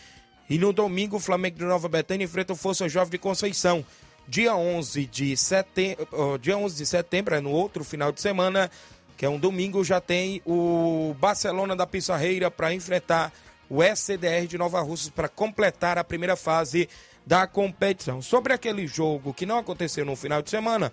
[0.48, 3.84] E no domingo, o Flamengo de Nova Betânia enfrenta o Força Jovem de Conceição.
[4.28, 6.06] Dia 11 de setembro,
[6.40, 8.70] dia 11 de setembro, é no outro final de semana,
[9.16, 13.32] que é um domingo, já tem o Barcelona da Pissarreira para enfrentar
[13.68, 16.88] o SCDR de Nova Russas para completar a primeira fase
[17.26, 18.20] da competição.
[18.20, 20.92] Sobre aquele jogo que não aconteceu no final de semana,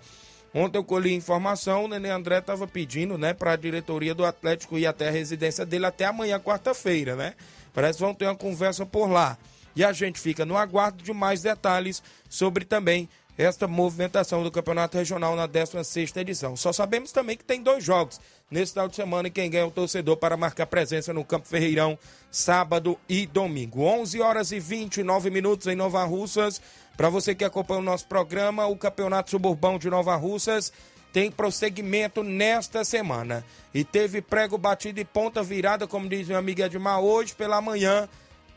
[0.54, 4.78] ontem eu colhi informação, o Nenê André estava pedindo, né, para a diretoria do Atlético
[4.78, 7.34] ir até a residência dele até amanhã, quarta-feira, né?
[7.72, 9.38] Parece que vão ter uma conversa por lá.
[9.74, 14.98] E a gente fica no aguardo de mais detalhes sobre também esta movimentação do Campeonato
[14.98, 16.56] Regional na 16 edição.
[16.56, 19.66] Só sabemos também que tem dois jogos nesse final de semana e quem ganha é
[19.66, 21.98] o torcedor para marcar presença no Campo Ferreirão,
[22.30, 23.82] sábado e domingo.
[23.82, 26.60] 11 horas e 29 minutos em Nova Russas.
[26.96, 30.70] Para você que acompanha o nosso programa, o Campeonato Suburbão de Nova Russas
[31.12, 33.44] tem prosseguimento nesta semana.
[33.74, 38.08] E teve prego batido e ponta virada, como diz meu amigo Edmar, hoje pela manhã,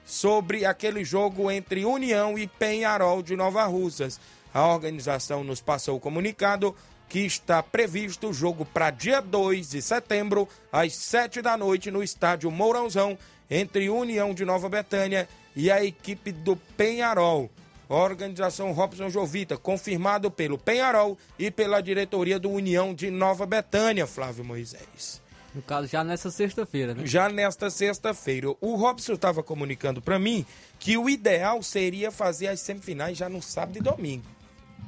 [0.06, 4.20] sobre aquele jogo entre União e Penharol de Nova Russas.
[4.54, 6.76] A organização nos passou o comunicado
[7.10, 12.02] que está previsto o jogo para dia 2 de setembro, às 7 da noite, no
[12.02, 13.18] estádio Mourãozão,
[13.50, 17.52] entre União de Nova Betânia e a equipe do Penharol.
[17.88, 24.44] Organização Robson Jovita, confirmado pelo Penharol e pela diretoria do União de Nova Betânia, Flávio
[24.44, 25.22] Moisés.
[25.54, 27.06] No caso, já nessa sexta-feira, né?
[27.06, 28.50] Já nesta sexta-feira.
[28.60, 30.44] O Robson estava comunicando para mim
[30.80, 34.26] que o ideal seria fazer as semifinais já no sábado e domingo.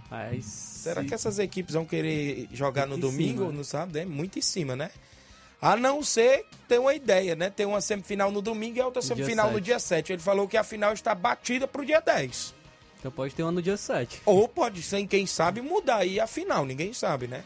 [0.10, 3.58] Mas, Será que essas equipes vão querer jogar Muito no domingo ou né?
[3.58, 3.98] no sábado?
[3.98, 4.90] É muito em cima, né?
[5.62, 7.50] A não ser ter uma ideia, né?
[7.50, 10.14] Ter uma semifinal no domingo e outra No dia semifinal no dia 7.
[10.14, 12.55] Ele falou que a final está batida pro dia 10.
[13.06, 14.24] Então pode ter uma no dia 7.
[14.26, 17.44] Ou pode ser, quem sabe, mudar aí a final, ninguém sabe, né?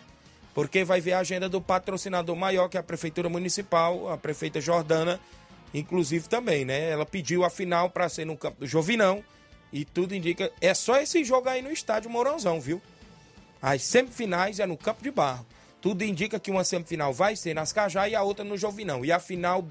[0.53, 4.61] Porque vai ver a agenda do patrocinador maior, que é a Prefeitura Municipal, a prefeita
[4.61, 5.19] Jordana,
[5.73, 6.89] inclusive também, né?
[6.89, 9.21] Ela pediu a final para ser no campo do Jovinão
[9.73, 10.49] e tudo indica.
[10.61, 12.81] É só esse jogo aí no estádio Mourãozão, viu?
[13.61, 15.45] As semifinais é no Campo de Barro.
[15.81, 19.03] Tudo indica que uma semifinal vai ser nas Cajá e a outra no Jovinão.
[19.03, 19.67] E a final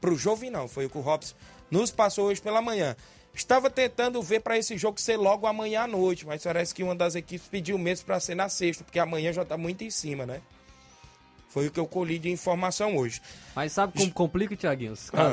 [0.00, 1.36] pro Jovinão, foi o que o Robson
[1.70, 2.96] nos passou hoje pela manhã.
[3.38, 6.94] Estava tentando ver para esse jogo ser logo amanhã à noite, mas parece que uma
[6.94, 10.26] das equipes pediu mesmo para ser na sexta, porque amanhã já tá muito em cima,
[10.26, 10.40] né?
[11.48, 13.22] Foi o que eu colhi de informação hoje.
[13.54, 14.94] Mas sabe como complica, Tiaguinho?
[15.12, 15.32] Ah.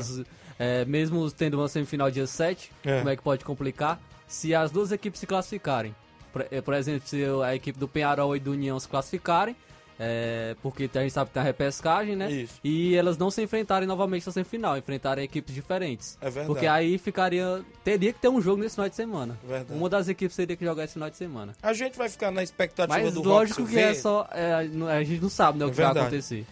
[0.59, 2.99] é, mesmo tendo uma semifinal dia 7, É.
[2.99, 3.99] como é que pode complicar?
[4.27, 5.93] Se as duas equipes se classificarem.
[6.31, 9.55] Por, eh, por exemplo, se a equipe do Penharol e do União se classificarem,
[9.99, 12.31] é, porque a gente sabe que tem a repescagem, né?
[12.31, 12.60] Isso.
[12.63, 16.17] E elas não se enfrentarem novamente na semifinal, enfrentarem equipes diferentes.
[16.21, 16.47] É verdade.
[16.47, 17.63] Porque aí ficaria.
[17.84, 19.38] Teria que ter um jogo nesse final de semana.
[19.47, 19.77] Verdade.
[19.79, 21.53] Uma das equipes teria que jogar esse final de semana.
[21.62, 24.27] A gente vai ficar na expectativa Mas do lógico Robson que é só.
[24.31, 26.08] é, a gente não sabe né, o É que vai verdade.
[26.08, 26.45] acontecer.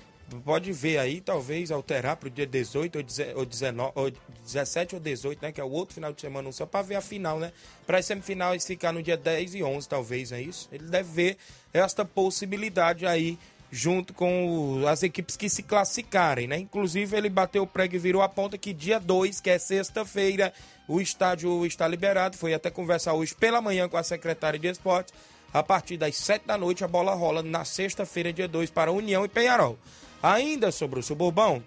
[0.43, 4.12] Pode ver aí, talvez alterar para o dia 18 ou, deze- ou 19, ou
[4.43, 5.51] 17 ou 18, né?
[5.51, 7.51] Que é o outro final de semana, só para ver a final, né?
[7.86, 10.67] Para as semifinais ficar no dia 10 e 11, talvez, é isso?
[10.71, 11.38] Ele deve ver
[11.71, 13.38] esta possibilidade aí,
[13.71, 16.57] junto com as equipes que se classificarem, né?
[16.57, 20.51] Inclusive, ele bateu o prego e virou a ponta que dia 2, que é sexta-feira,
[20.88, 22.38] o estádio está liberado.
[22.38, 25.13] Foi até conversar hoje pela manhã com a secretária de esportes.
[25.53, 29.23] A partir das 7 da noite, a bola rola na sexta-feira, dia 2, para União
[29.23, 29.77] e Penharol.
[30.23, 31.62] Ainda sobre o Suburbão,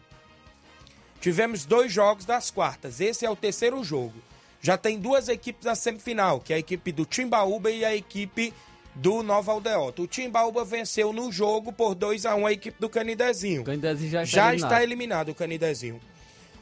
[1.21, 3.03] tivemos dois jogos das quartas.
[3.03, 4.15] Esse é o terceiro jogo.
[4.63, 8.55] Já tem duas equipes na semifinal, que é a equipe do Timbaúba e a equipe
[8.95, 10.01] do Nova Aldeota.
[10.01, 13.61] O Timbaúba venceu no jogo por 2 a 1 a equipe do Canidezinho.
[13.61, 14.71] O Candidazinho já está Já eliminado.
[14.73, 16.01] está eliminado o Canidezinho.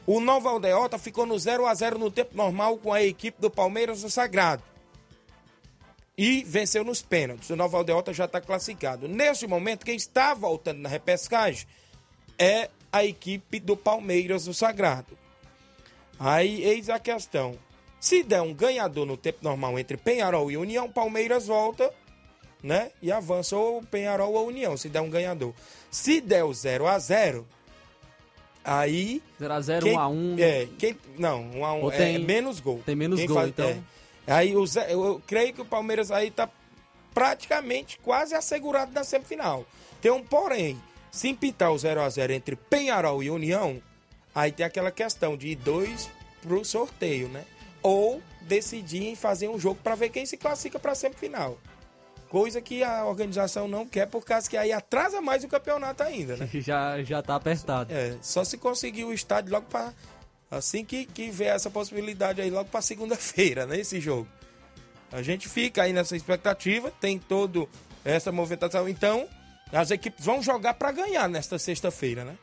[0.05, 3.49] O Nova Aldeota ficou no 0 a 0 no tempo normal com a equipe do
[3.49, 4.61] Palmeiras do Sagrado.
[6.17, 7.49] E venceu nos pênaltis.
[7.49, 9.07] O Nova Aldeota já está classificado.
[9.07, 11.65] Neste momento, quem está voltando na repescagem
[12.37, 15.17] é a equipe do Palmeiras do Sagrado.
[16.19, 17.57] Aí, eis a questão.
[17.99, 21.91] Se der um ganhador no tempo normal entre Penharol e União, Palmeiras volta,
[22.63, 22.91] né?
[23.01, 25.53] E avança ou Penharol ou União, se der um ganhador.
[25.91, 27.45] Se der o 0 a 0
[28.63, 29.21] aí...
[29.39, 30.39] 0x0, quem- 1x1.
[30.39, 32.81] É, quem, não, 1 a 1 Ou é, tem- menos gol.
[32.85, 33.81] tem menos Quem gol, faz- então- é.
[34.27, 36.49] Aí o Zé- eu creio que o Palmeiras aí tá
[37.13, 39.65] praticamente quase assegurado na semifinal.
[40.01, 40.81] Tem um porém,
[41.15, 43.81] se empitar o 0 a 0 entre Penharol e União,
[44.33, 46.09] aí tem aquela questão de ir dois
[46.41, 47.45] pro sorteio, né?
[47.81, 51.57] Ou decidir em fazer um jogo para ver quem se classifica para semifinal.
[52.27, 56.35] Coisa que a organização não quer, por causa que aí atrasa mais o campeonato ainda,
[56.35, 56.49] né?
[56.59, 57.93] Já, já tá apertado.
[57.93, 59.93] É, só se conseguir o estádio logo para
[60.51, 64.27] assim que, que vê essa possibilidade aí logo para segunda-feira, né, esse jogo.
[65.13, 67.69] A gente fica aí nessa expectativa, tem todo
[68.03, 68.89] essa movimentação.
[68.89, 69.29] Então,
[69.71, 72.35] as equipes vão jogar para ganhar nesta sexta-feira, né?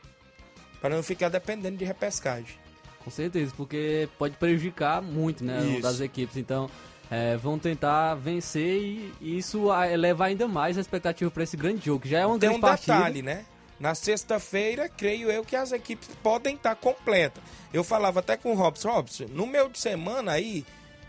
[0.81, 2.57] Para não ficar dependendo de repescagem.
[3.03, 5.81] Com certeza, porque pode prejudicar muito, né, Isso.
[5.81, 6.37] das equipes.
[6.37, 6.69] Então,
[7.11, 8.81] é, vão tentar vencer
[9.21, 12.39] e isso eleva ainda mais a expectativa para esse grande jogo, que já é uma
[12.39, 12.95] Tem grande um partida.
[12.95, 13.45] detalhe, né?
[13.79, 17.43] Na sexta-feira, creio eu que as equipes podem estar completas.
[17.73, 20.65] Eu falava até com o Robson, Robson, no meio de semana aí,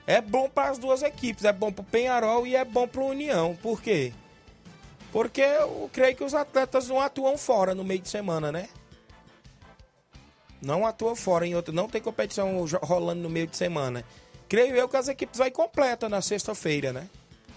[0.07, 3.01] é bom para as duas equipes, é bom para o Penharol e é bom para
[3.01, 3.57] o União.
[3.63, 4.13] Por quê?
[5.15, 8.69] Porque eu creio que os atletas não atuam fora no meio de semana, né?
[10.61, 14.05] Não atuam fora em outro, não tem competição rolando no meio de semana.
[14.49, 17.09] Creio eu que as equipes vai completa na sexta-feira, né?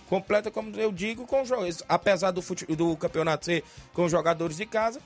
[0.08, 1.82] Completa, como eu digo, com jogadores.
[1.90, 5.02] Apesar do, fute- do campeonato ser com jogadores de casa,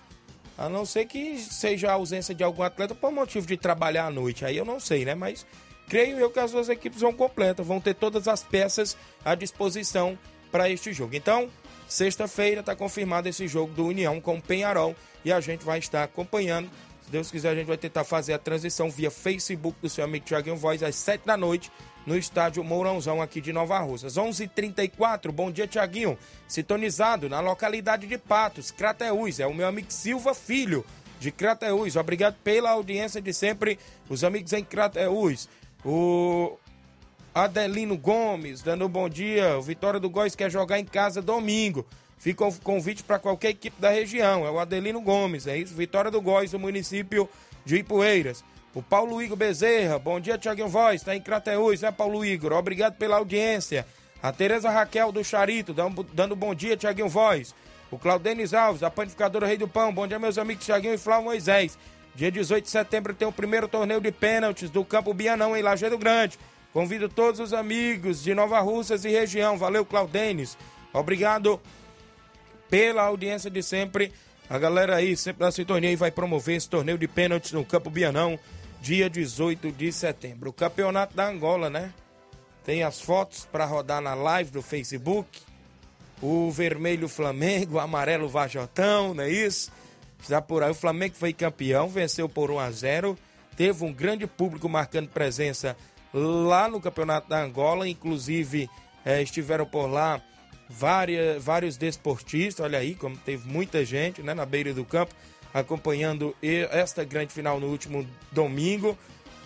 [0.57, 4.11] a não ser que seja a ausência de algum atleta por motivo de trabalhar à
[4.11, 4.43] noite.
[4.43, 5.15] Aí eu não sei, né?
[5.15, 5.45] Mas
[5.87, 10.19] creio eu que as duas equipes vão completas, vão ter todas as peças à disposição
[10.51, 11.15] para este jogo.
[11.15, 11.49] Então,
[11.91, 16.03] sexta-feira está confirmado esse jogo do União com o Penharol e a gente vai estar
[16.03, 16.69] acompanhando.
[17.03, 20.25] Se Deus quiser, a gente vai tentar fazer a transição via Facebook do seu amigo
[20.25, 21.69] Thiaguinho Voz às 7 da noite
[22.05, 24.15] no estádio Mourãozão aqui de Nova Russas.
[24.15, 25.33] 11:34.
[25.33, 26.17] Bom dia, Thiaguinho.
[26.47, 29.41] Sintonizado na localidade de Patos, Crateús.
[29.41, 30.85] É o meu amigo Silva Filho
[31.19, 31.97] de Crateús.
[31.97, 33.77] Obrigado pela audiência de sempre,
[34.07, 35.49] os amigos em Crateús.
[35.83, 36.57] O
[37.33, 39.57] Adelino Gomes, dando um bom dia.
[39.57, 41.85] O Vitória do Góis quer jogar em casa domingo.
[42.17, 44.45] Fica o convite para qualquer equipe da região.
[44.45, 45.73] É o Adelino Gomes, é isso?
[45.73, 47.29] Vitória do Góis, do município
[47.65, 48.43] de Ipueiras.
[48.75, 52.53] O Paulo Igor Bezerra, bom dia, Tiaguinho Voz, tá em Crateús, né, Paulo Igor?
[52.53, 53.85] Obrigado pela audiência.
[54.21, 57.55] A Tereza Raquel do Charito, dando, dando bom dia, Tiaguinho Voz.
[57.89, 59.93] O Claudenis Alves, a panificadora Rei do Pão.
[59.93, 61.77] Bom dia, meus amigos Tiaguinho e Flávio Moisés.
[62.13, 65.97] Dia 18 de setembro tem o primeiro torneio de pênaltis do Campo Bianão, em Lajeado
[65.97, 66.37] Grande.
[66.73, 69.57] Convido todos os amigos de Nova Russas e região.
[69.57, 70.57] Valeu, Claudenis.
[70.93, 71.59] Obrigado
[72.69, 74.13] pela audiência de sempre.
[74.49, 77.89] A galera aí, sempre na sintonia, e vai promover esse torneio de pênaltis no Campo
[77.89, 78.39] Bianão,
[78.81, 80.49] dia 18 de setembro.
[80.49, 81.93] O campeonato da Angola, né?
[82.63, 85.39] Tem as fotos para rodar na live do Facebook.
[86.21, 89.71] O vermelho Flamengo, o amarelo Vajotão, não é isso?
[90.21, 90.71] Está por aí.
[90.71, 93.17] O Flamengo foi campeão, venceu por 1 a 0
[93.57, 95.75] Teve um grande público marcando presença
[96.13, 97.87] lá no Campeonato da Angola.
[97.87, 98.69] Inclusive,
[99.05, 100.21] eh, estiveram por lá
[100.69, 102.63] várias, vários desportistas.
[102.63, 105.13] Olha aí, como teve muita gente né, na beira do campo
[105.53, 108.97] acompanhando esta grande final no último domingo.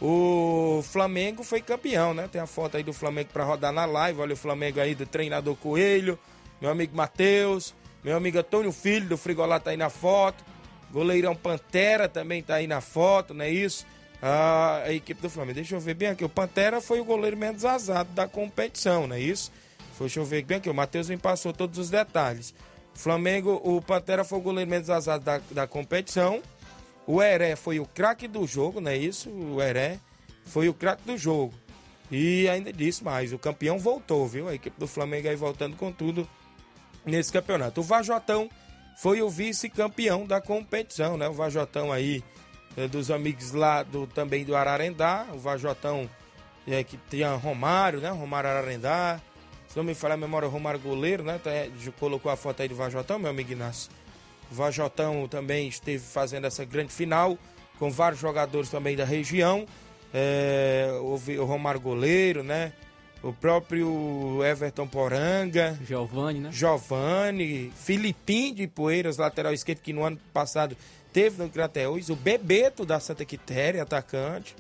[0.02, 2.28] O Flamengo foi campeão, né?
[2.32, 4.20] Tem a foto aí do Flamengo para rodar na live.
[4.20, 6.20] Olha o Flamengo aí do treinador Coelho,
[6.62, 7.74] meu amigo Matheus,
[8.04, 10.44] meu amigo Antônio Filho do Frigolá tá aí na foto.
[10.92, 13.86] Goleirão Pantera também tá aí na foto, não é isso?
[14.28, 15.54] Ah, a equipe do Flamengo.
[15.54, 16.26] Deixa eu ver bem aqui.
[16.26, 19.52] O Pantera foi o goleiro menos azado da competição, não é isso?
[20.00, 20.68] Deixa eu ver bem aqui.
[20.68, 22.52] O Matheus me passou todos os detalhes.
[22.96, 26.42] Flamengo, o Pantera foi o goleiro menos azado da, da competição.
[27.06, 29.30] O Heré foi o craque do jogo, não é isso?
[29.30, 30.00] O Heré
[30.44, 31.54] foi o craque do jogo.
[32.10, 34.48] E ainda disse mais, o campeão voltou, viu?
[34.48, 36.28] A equipe do Flamengo aí voltando com tudo
[37.06, 37.80] nesse campeonato.
[37.80, 38.50] O Vajotão
[38.98, 41.28] foi o vice-campeão da competição, né?
[41.28, 42.24] O Vajotão aí,
[42.92, 45.26] dos amigos lá do, também do Ararendá.
[45.34, 46.10] O Vajotão
[46.68, 48.10] é, que tinha Romário, né?
[48.10, 49.22] Romário Ararendá.
[49.68, 51.40] Se não me falar a memória, o Romário Goleiro, né?
[51.44, 51.70] Tá, é,
[52.00, 53.92] colocou a foto aí do Vajotão, meu amigo Inácio.
[54.52, 57.38] O Vajotão também esteve fazendo essa grande final
[57.80, 59.66] com vários jogadores também da região.
[60.14, 62.74] É, houve o Romário Goleiro, né?
[63.22, 65.78] O próprio Everton Poranga.
[65.86, 66.50] Giovanni, né?
[66.52, 70.78] Giovanni, Filipim de Poeiras, lateral esquerdo, que no ano passado
[71.16, 74.54] esteve no Crateus, o Bebeto da Santa Quitéria, atacante,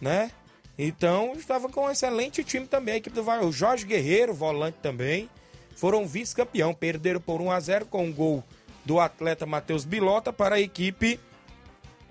[0.00, 0.30] né?
[0.78, 3.44] Então, estava com um excelente time também, a equipe do Vai.
[3.44, 5.28] O Jorge Guerreiro, volante também,
[5.74, 8.44] foram vice-campeão, perderam por 1 a 0 com um gol
[8.84, 11.18] do atleta Matheus Bilota para a equipe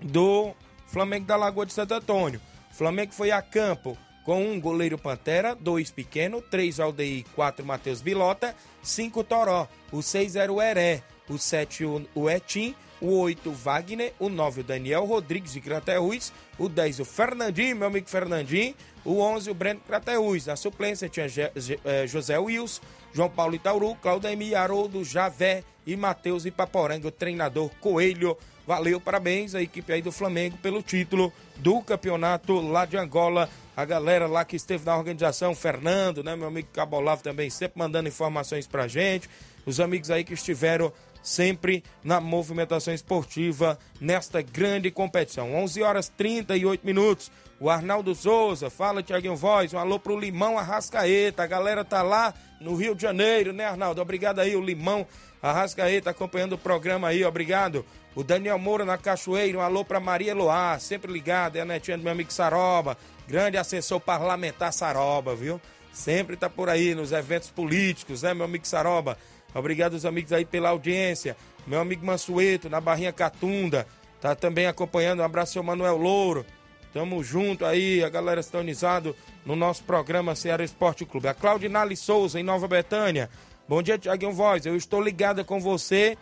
[0.00, 0.52] do
[0.86, 2.42] Flamengo da Lagoa de Santo Antônio.
[2.70, 8.02] O Flamengo foi a campo com um goleiro Pantera, dois pequeno, três Aldeir, quatro Matheus
[8.02, 14.12] Bilota, cinco Toró, o seis era o Heré, o sete o Etim, o 8 Wagner,
[14.20, 19.18] o 9 o Daniel Rodrigues de Crateús, o 10 o Fernandinho, meu amigo Fernandinho, o
[19.18, 20.46] 11 o Breno Crateús.
[20.46, 22.80] Na suplência tinha eh, José Wilson,
[23.12, 28.38] João Paulo Itauru, Claudemir Haroldo, Javé e Matheus Ipaporanga, o treinador Coelho.
[28.64, 33.50] Valeu, parabéns à equipe aí do Flamengo pelo título do campeonato lá de Angola.
[33.76, 38.08] A galera lá que esteve na organização, Fernando, né, meu amigo Cabolavo também, sempre mandando
[38.08, 39.28] informações pra gente.
[39.66, 40.92] Os amigos aí que estiveram
[41.22, 45.54] sempre na movimentação esportiva nesta grande competição.
[45.54, 47.30] 11 horas 38 minutos.
[47.60, 51.44] O Arnaldo Souza, fala Tiaguinho Voz, um alô pro Limão Arrascaeta.
[51.44, 54.02] A galera tá lá no Rio de Janeiro, né, Arnaldo?
[54.02, 55.06] Obrigado aí, o Limão
[55.40, 57.84] Arrascaeta acompanhando o programa aí, obrigado.
[58.14, 61.96] O Daniel Moura na Cachoeira, um alô pra Maria Loá, sempre ligado, é a netinha
[61.96, 65.60] do meu amigo Saroba, grande assessor parlamentar Saroba, viu?
[65.92, 69.16] Sempre tá por aí nos eventos políticos, né, meu amigo Saroba?
[69.54, 71.36] Obrigado os amigos aí pela audiência.
[71.66, 73.86] Meu amigo Mansueto, na Barrinha Catunda,
[74.20, 75.20] tá também acompanhando.
[75.20, 76.44] Um abraço, seu Manuel Louro.
[76.92, 81.28] Tamo junto aí, a galera sintonizado no nosso programa Ceará Esporte Clube.
[81.28, 83.30] A Claudinale Souza, em Nova Betânia.
[83.66, 84.66] Bom dia, Tiaguinho Voz.
[84.66, 86.18] Eu estou ligada com você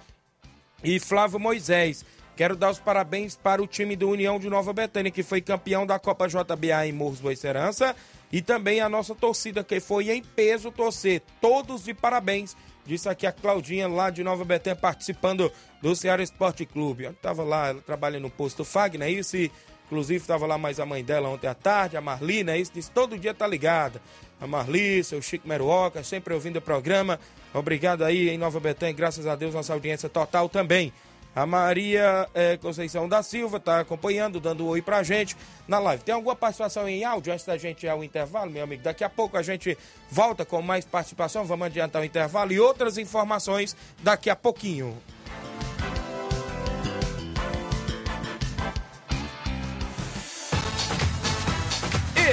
[0.85, 2.05] e Flávio Moisés.
[2.37, 5.85] Quero dar os parabéns para o time do União de Nova Betânia, que foi campeão
[5.85, 7.95] da Copa JBA em Morros Boa Serança.
[8.33, 11.21] E também a nossa torcida, que foi em peso torcer.
[11.41, 12.57] Todos de parabéns
[12.87, 17.05] Disse aqui a Claudinha lá de Nova Betânia participando do Ceará Esporte Clube.
[17.05, 19.37] Eu tava lá, ela trabalha no posto Fagner, é isso?
[19.37, 19.51] E,
[19.87, 22.59] inclusive estava lá mais a mãe dela ontem à tarde, a Marli, né?
[22.59, 24.01] Isso disse todo dia tá ligada.
[24.41, 27.19] A Marli, seu Chico Meruoca, sempre ouvindo o programa.
[27.53, 30.93] Obrigado aí em Nova Betânia, graças a Deus, nossa audiência total também.
[31.35, 36.03] A Maria é, Conceição da Silva está acompanhando, dando um oi pra gente na live.
[36.03, 38.83] Tem alguma participação em áudio antes da gente ir ao intervalo, meu amigo?
[38.83, 39.79] Daqui a pouco a gente
[40.11, 41.45] volta com mais participação.
[41.45, 44.97] Vamos adiantar o intervalo e outras informações daqui a pouquinho.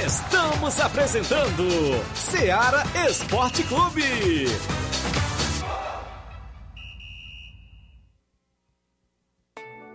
[0.06, 1.68] Estamos apresentando
[2.14, 4.46] Seara Esporte Clube.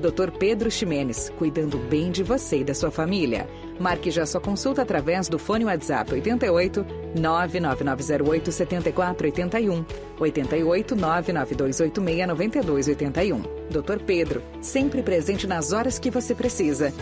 [0.00, 0.30] Dr.
[0.38, 3.48] Pedro Ximenes, cuidando bem de você e da sua família.
[3.80, 6.86] Marque já sua consulta através do fone WhatsApp 88
[7.18, 9.84] 99908 7481
[10.18, 13.42] 88 99286 9281.
[13.70, 14.04] Dr.
[14.04, 16.92] Pedro, sempre presente nas horas que você precisa.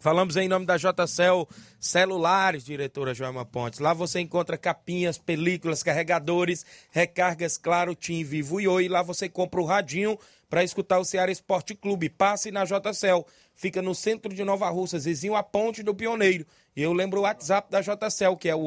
[0.00, 1.46] Falamos em nome da JCL
[1.78, 3.80] Celulares, diretora Joelma Pontes.
[3.80, 8.88] Lá você encontra capinhas, películas, carregadores, recargas, claro, Tim, Vivo e Oi.
[8.88, 10.18] Lá você compra o radinho
[10.50, 12.10] para escutar o Ceará Esporte Clube.
[12.10, 13.24] Passe na JCL.
[13.54, 16.44] Fica no centro de Nova Russas, vizinho à Ponte do Pioneiro.
[16.74, 18.64] E eu lembro o WhatsApp da JCL, que é o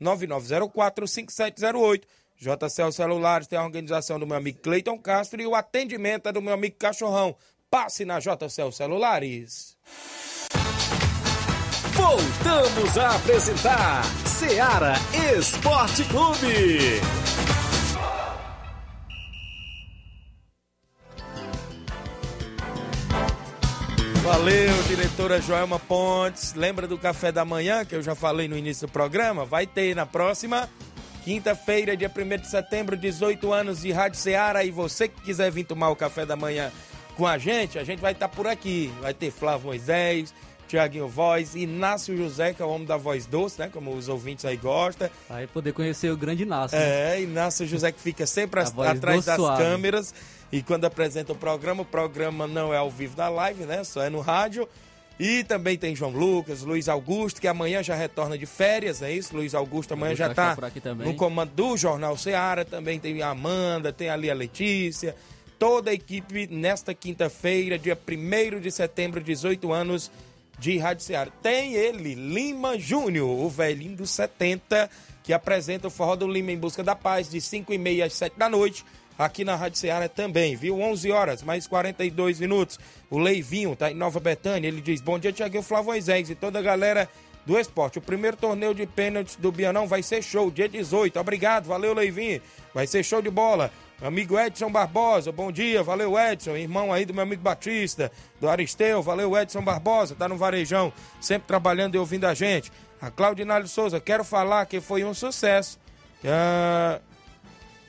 [0.00, 2.02] 889-9904-5708.
[2.38, 6.42] JCL Celulares tem a organização do meu amigo Cleiton Castro e o atendimento é do
[6.42, 7.36] meu amigo Cachorrão.
[7.70, 9.76] Passe na JCL Celulares.
[11.92, 14.94] Voltamos a apresentar Seara
[15.38, 17.00] Esporte Clube.
[24.26, 26.52] Valeu, diretora Joelma Pontes.
[26.52, 29.44] Lembra do café da manhã que eu já falei no início do programa?
[29.44, 30.68] Vai ter na próxima
[31.22, 34.64] quinta-feira, dia 1 de setembro, 18 anos de Rádio Ceará.
[34.64, 36.72] E você que quiser vir tomar o café da manhã
[37.16, 38.92] com a gente, a gente vai estar tá por aqui.
[39.00, 40.34] Vai ter Flávio Moisés,
[40.66, 43.70] Tiaguinho Voz, Inácio José, que é o homem da voz doce, né?
[43.72, 45.08] Como os ouvintes aí gostam.
[45.28, 46.76] Vai poder conhecer o grande Inácio.
[46.76, 47.16] Né?
[47.16, 49.62] É, Inácio José que fica sempre atrás das suave.
[49.62, 50.14] câmeras.
[50.50, 53.82] E quando apresenta o programa, o programa não é ao vivo na live, né?
[53.84, 54.68] Só é no rádio.
[55.18, 59.34] E também tem João Lucas, Luiz Augusto, que amanhã já retorna de férias, é isso?
[59.34, 60.54] Luiz Augusto amanhã já está
[60.98, 62.66] no comando do Jornal Seara.
[62.66, 65.16] Também tem a Amanda, tem ali a Letícia,
[65.58, 70.10] toda a equipe nesta quinta-feira, dia 1 de setembro, 18 anos
[70.58, 71.32] de Rádio.
[71.42, 74.90] Tem ele, Lima Júnior, o velhinho dos 70,
[75.22, 78.14] que apresenta o Forró do Lima em Busca da Paz, de 5 e meia às
[78.14, 78.84] 7 da noite,
[79.18, 80.80] aqui na Rádio Ceará também, viu?
[80.80, 82.78] 11 horas, mais 42 minutos.
[83.10, 86.58] O Leivinho tá em Nova Betânia, ele diz, bom dia, Tiaguinho Flávio Moisés e toda
[86.58, 87.08] a galera
[87.44, 87.98] do esporte.
[87.98, 91.18] O primeiro torneio de pênaltis do Bianão vai ser show, dia 18.
[91.18, 92.42] Obrigado, valeu, Leivinho.
[92.74, 93.70] Vai ser show de bola.
[94.02, 99.02] Amigo Edson Barbosa, bom dia, valeu Edson, irmão aí do meu amigo Batista, do Aristeu,
[99.02, 102.70] valeu Edson Barbosa, tá no Varejão, sempre trabalhando e ouvindo a gente.
[103.00, 105.78] A Claudinalho Souza, quero falar que foi um sucesso.
[106.22, 107.00] Ah,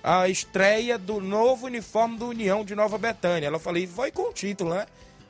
[0.02, 3.48] a estreia do novo uniforme do União de Nova Betânia.
[3.48, 4.86] Ela falei, foi com o título, né?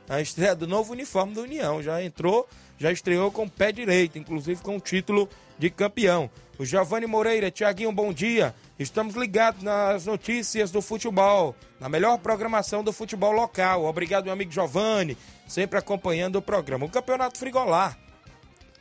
[0.08, 1.82] A estreia do novo uniforme do União.
[1.82, 2.48] Já entrou,
[2.78, 6.30] já estreou com o pé direito, inclusive com o título de campeão.
[6.58, 8.52] O Giovanni Moreira, Tiaguinho, bom dia.
[8.80, 13.84] Estamos ligados nas notícias do futebol, na melhor programação do futebol local.
[13.84, 16.84] Obrigado, meu amigo Giovanni, sempre acompanhando o programa.
[16.84, 17.96] O Campeonato Frigolar.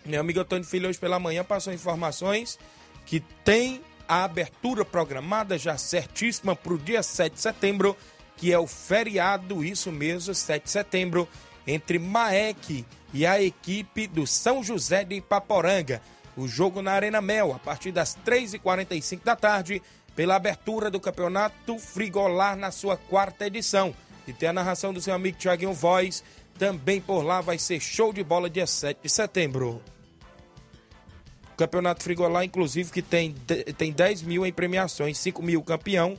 [0.04, 2.58] Meu amigo Antônio Filho, hoje pela manhã, passou informações
[3.06, 7.96] que tem a abertura programada já certíssima para o dia 7 de setembro,
[8.38, 11.28] que é o feriado, isso mesmo, 7 de setembro,
[11.68, 16.02] entre Maek e a equipe do São José de Ipaporanga.
[16.38, 19.82] O jogo na Arena Mel, a partir das 3h45 da tarde,
[20.16, 23.94] pela abertura do Campeonato Frigolar na sua quarta edição.
[24.28, 26.24] E tem a narração do seu amigo Thiaguinho Voz.
[26.60, 29.82] Também por lá vai ser show de bola dia 7 de setembro.
[31.54, 33.34] O Campeonato Frigolar, inclusive, que tem,
[33.76, 36.10] tem 10 mil em premiações, 5 mil campeão,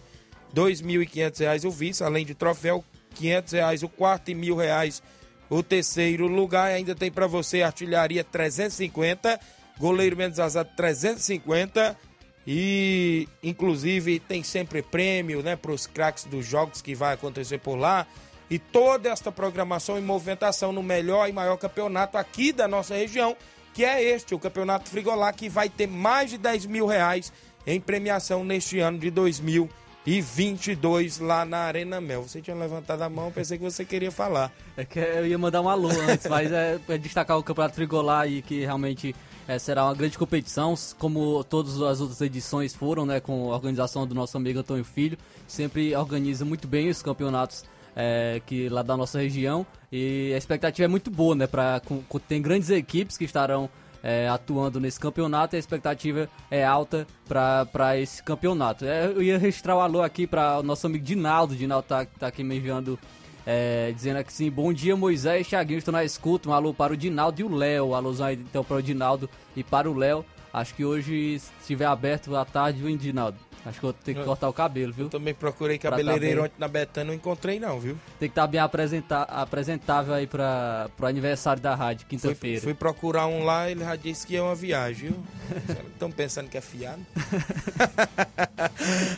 [0.54, 5.00] R$ 2.500 o vice, além de troféu, R$ 500 o quarto e mil reais
[5.50, 6.72] o terceiro lugar.
[6.72, 9.38] Ainda tem para você artilharia 350,
[9.78, 11.96] goleiro menos azado 350
[12.46, 17.76] e inclusive tem sempre prêmio, né, para os craques dos jogos que vai acontecer por
[17.76, 18.06] lá.
[18.50, 23.36] E toda esta programação e movimentação no melhor e maior campeonato aqui da nossa região,
[23.74, 27.30] que é este, o Campeonato Frigolar, que vai ter mais de 10 mil reais
[27.66, 32.22] em premiação neste ano de 2022 lá na Arena Mel.
[32.22, 34.50] Você tinha levantado a mão, pensei que você queria falar.
[34.74, 38.26] É que eu ia mandar um alô antes, mas é, é destacar o Campeonato Frigolar
[38.26, 39.14] e que realmente
[39.48, 44.06] é, será uma grande competição, como todas as outras edições foram, né, com a organização
[44.06, 45.16] do nosso amigo Antônio Filho.
[45.46, 47.64] Sempre organiza muito bem os campeonatos
[47.96, 51.46] é, que lá da nossa região e a expectativa é muito boa, né?
[51.46, 53.68] Pra, com, tem grandes equipes que estarão
[54.02, 58.84] é, atuando nesse campeonato e a expectativa é alta para esse campeonato.
[58.84, 61.56] É, eu ia registrar o alô aqui para o nosso amigo Dinaldo.
[61.56, 62.98] Dinaldo tá, tá aqui me enviando,
[63.50, 66.50] é, dizendo aqui sim: Bom dia, Moisés e Thiaguinho, estou na escuta.
[66.50, 67.94] Um alô para o Dinaldo e o Léo.
[67.94, 70.22] Alôzão aí então para o Dinaldo e para o Léo.
[70.52, 73.38] Acho que hoje, se estiver aberto à tarde, vem Dinaldo.
[73.68, 75.06] Acho que eu tenho que cortar o cabelo, viu?
[75.06, 77.96] Eu também procurei cabeleireiro tá ontem na Betânia, não encontrei não, viu?
[78.18, 82.60] Tem que estar tá bem apresenta apresentável aí para o aniversário da rádio, quinta-feira.
[82.60, 85.22] Fui, fui, procurar um lá, ele já disse que é uma viagem, viu?
[85.92, 87.04] Estão pensando que é fiado?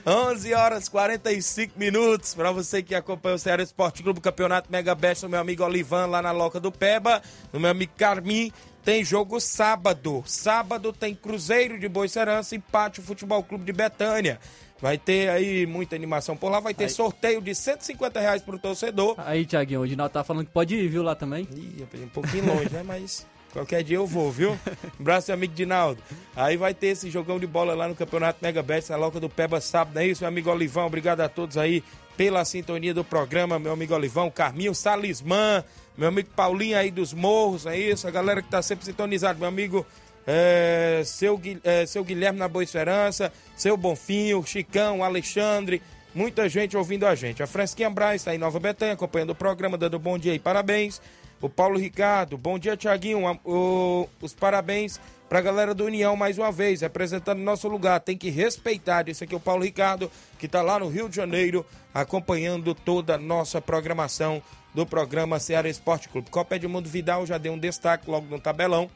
[0.04, 5.26] 11 horas 45 minutos, para você que acompanha o Ceará Esporte Clube Campeonato Mega Best,
[5.28, 7.22] meu amigo Olivan lá na Loca do Peba,
[7.52, 8.52] no meu amigo Carmim,
[8.84, 10.22] tem jogo sábado.
[10.26, 14.40] Sábado tem Cruzeiro de Boicerança e Pátio Futebol Clube de Betânia.
[14.80, 16.58] Vai ter aí muita animação por lá.
[16.58, 16.90] Vai ter aí.
[16.90, 19.14] sorteio de 150 reais pro torcedor.
[19.18, 21.46] Aí, Tiaguinho, o Dinaldo tá falando que pode ir, viu, lá também?
[21.54, 22.82] Ih, um pouquinho longe, né?
[22.82, 24.52] Mas qualquer dia eu vou, viu?
[24.52, 24.58] Um
[25.00, 26.02] abraço, amigo Dinaldo.
[26.34, 29.28] Aí vai ter esse jogão de bola lá no Campeonato Mega Bet, na Loca do
[29.28, 30.86] Peba, sábado, é isso, meu amigo Olivão?
[30.86, 31.84] Obrigado a todos aí
[32.20, 35.64] pela sintonia do programa, meu amigo Olivão, Carminho, Salismã,
[35.96, 39.48] meu amigo Paulinho aí dos Morros, é isso, a galera que tá sempre sintonizado, meu
[39.48, 39.86] amigo
[40.26, 45.80] é, seu, é, seu Guilherme na Boa Esperança, seu Bonfinho, Chicão, Alexandre,
[46.14, 47.42] muita gente ouvindo a gente.
[47.42, 51.00] A Fresquinha Braz está em Nova Betânia, acompanhando o programa, dando bom dia e parabéns.
[51.40, 53.22] O Paulo Ricardo, bom dia, Tiaguinho.
[54.20, 55.00] Os parabéns
[55.30, 58.00] para a galera do União mais uma vez, representando nosso lugar.
[58.00, 59.08] Tem que respeitar.
[59.08, 60.10] Esse aqui é o Paulo Ricardo,
[60.40, 61.64] que está lá no Rio de Janeiro,
[61.94, 64.42] acompanhando toda a nossa programação
[64.74, 66.30] do programa Ceará Esporte Clube.
[66.30, 68.90] Copa Edmundo Vidal já deu um destaque logo no tabelão,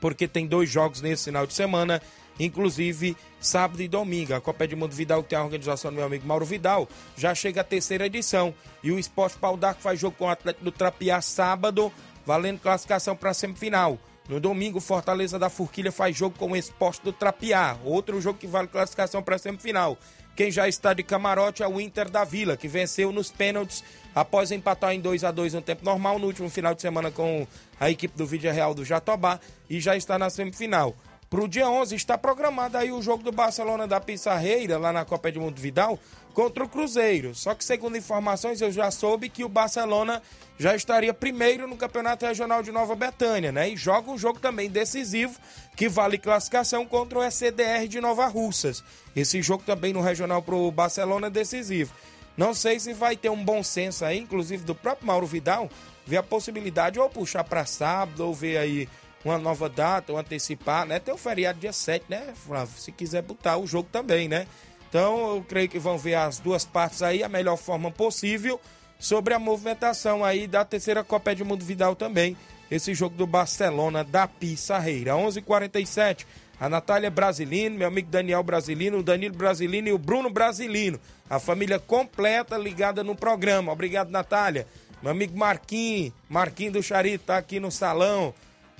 [0.00, 2.00] porque tem dois jogos nesse final de semana,
[2.40, 4.32] inclusive sábado e domingo.
[4.32, 6.88] A Copa Edmundo Vidal, que tem a organização do meu amigo Mauro Vidal,
[7.18, 8.54] já chega à terceira edição.
[8.82, 11.92] E o Esporte Pau d'Arco faz jogo com o Atlético do Trapiá sábado,
[12.24, 13.98] valendo classificação para a semifinal.
[14.28, 18.46] No domingo, Fortaleza da Forquilha faz jogo com o Esporte do Trapiá, outro jogo que
[18.46, 19.98] vale classificação para a semifinal.
[20.34, 24.50] Quem já está de camarote é o Inter da Vila, que venceu nos pênaltis após
[24.50, 27.46] empatar em 2 a 2 no tempo normal no último final de semana com
[27.78, 30.96] a equipe do Vídeo Real do Jatobá e já está na semifinal.
[31.34, 35.30] Pro dia 11 está programado aí o jogo do Barcelona da Pissarreira, lá na Copa
[35.30, 35.98] Edmundo Vidal,
[36.32, 37.34] contra o Cruzeiro.
[37.34, 40.22] Só que, segundo informações, eu já soube que o Barcelona
[40.56, 43.68] já estaria primeiro no Campeonato Regional de Nova Betânia, né?
[43.68, 45.36] E joga um jogo também decisivo
[45.74, 48.84] que vale classificação contra o SCDR de Nova Russas.
[49.16, 51.92] Esse jogo também no Regional pro Barcelona é decisivo.
[52.36, 55.68] Não sei se vai ter um bom senso aí, inclusive do próprio Mauro Vidal,
[56.06, 58.88] ver a possibilidade ou puxar para sábado ou ver aí
[59.24, 60.98] uma nova data, ou antecipar, né?
[60.98, 62.78] Tem o feriado dia 7, né, Flávio?
[62.78, 64.46] Se quiser botar o jogo também, né?
[64.88, 68.60] Então, eu creio que vão ver as duas partes aí a melhor forma possível
[68.98, 72.36] sobre a movimentação aí da terceira Copa Edmundo Vidal também.
[72.70, 75.14] Esse jogo do Barcelona da Pissarreira.
[75.14, 76.26] 11:47 h 47
[76.60, 81.00] a Natália Brasilino, meu amigo Daniel Brasilino, o Danilo Brasilino e o Bruno Brasilino.
[81.28, 83.72] A família completa ligada no programa.
[83.72, 84.66] Obrigado, Natália.
[85.02, 88.32] Meu amigo Marquinhos, Marquinhos do Charito, tá aqui no salão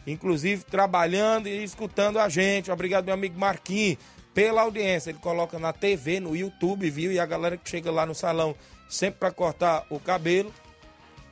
[0.06, 2.70] inclusive trabalhando e escutando a gente.
[2.70, 3.98] Obrigado, meu amigo Marquinhos,
[4.32, 5.10] pela audiência.
[5.10, 7.12] Ele coloca na TV, no YouTube, viu?
[7.12, 8.54] E a galera que chega lá no salão
[8.88, 10.52] sempre para cortar o cabelo.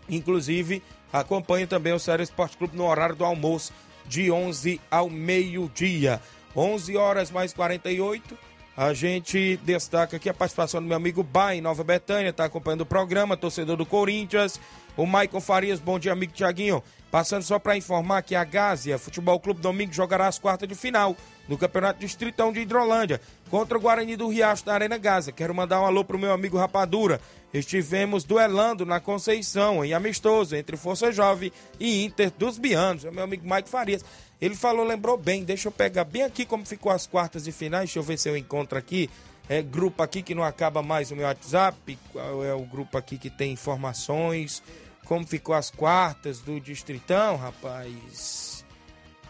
[0.09, 3.73] Inclusive, acompanha também o Sério Esporte Clube no horário do almoço,
[4.07, 6.20] de 11 ao meio-dia.
[6.57, 8.37] 11 horas mais 48.
[8.77, 12.87] A gente destaca aqui a participação do meu amigo Bai, Nova Betânia, está acompanhando o
[12.87, 14.59] programa, torcedor do Corinthians.
[14.97, 16.83] O Maicon Farias, bom dia, amigo Tiaguinho.
[17.12, 21.14] Passando só para informar que a Gásia Futebol Clube Domingo jogará as quartas de final
[21.46, 25.30] do Campeonato Distritão de Hidrolândia contra o Guarani do Riacho da Arena Gásia.
[25.30, 27.20] Quero mandar um alô pro meu amigo Rapadura.
[27.52, 33.04] Estivemos duelando na Conceição, em amistoso, entre Força Jovem e Inter dos Bianos.
[33.04, 34.02] É meu amigo Mike Farias.
[34.40, 35.44] Ele falou, lembrou bem.
[35.44, 37.90] Deixa eu pegar bem aqui como ficou as quartas de finais.
[37.90, 39.10] Deixa eu ver se eu encontro aqui.
[39.50, 41.98] É grupo aqui que não acaba mais o meu WhatsApp.
[42.10, 44.62] Qual é o grupo aqui que tem informações?
[45.07, 48.64] Como ficou as quartas do Distritão, rapaz.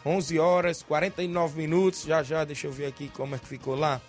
[0.04, 2.02] 11 horas 49 minutos.
[2.02, 4.00] Já já, deixa eu ver aqui como é que ficou lá.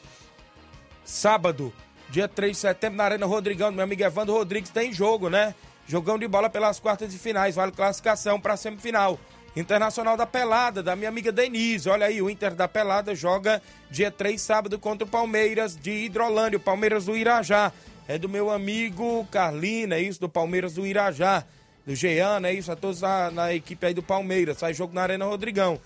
[1.05, 1.73] Sábado,
[2.09, 5.53] dia 3 de setembro, na Arena Rodrigão, meu amigo Evandro Rodrigues tem jogo, né?
[5.87, 9.19] Jogão de bola pelas quartas de finais, vale classificação para semifinal.
[9.55, 11.87] Internacional da Pelada, da minha amiga Denise.
[11.87, 13.61] Olha aí, o Inter da Pelada joga
[13.91, 17.71] dia 3, sábado, contra o Palmeiras de Hidrolândia, o Palmeiras do Irajá
[18.07, 21.45] é do meu amigo Carlina, é isso, do Palmeiras do Irajá,
[21.85, 25.25] do Jean, é isso, a todos na, equipe aí do Palmeiras, sai jogo na Arena
[25.25, 25.79] Rodrigão.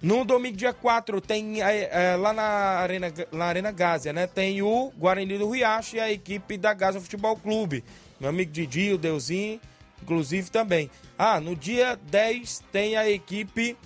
[0.00, 4.26] No domingo, dia 4, tem é, é, lá na Arena, na Arena Gásia, né?
[4.26, 7.84] Tem o Guarani do Riacho e a equipe da Gásia Futebol Clube.
[8.18, 9.60] Meu amigo Didi, o Deusinho,
[10.02, 10.90] inclusive também.
[11.16, 13.76] Ah, no dia 10 tem a equipe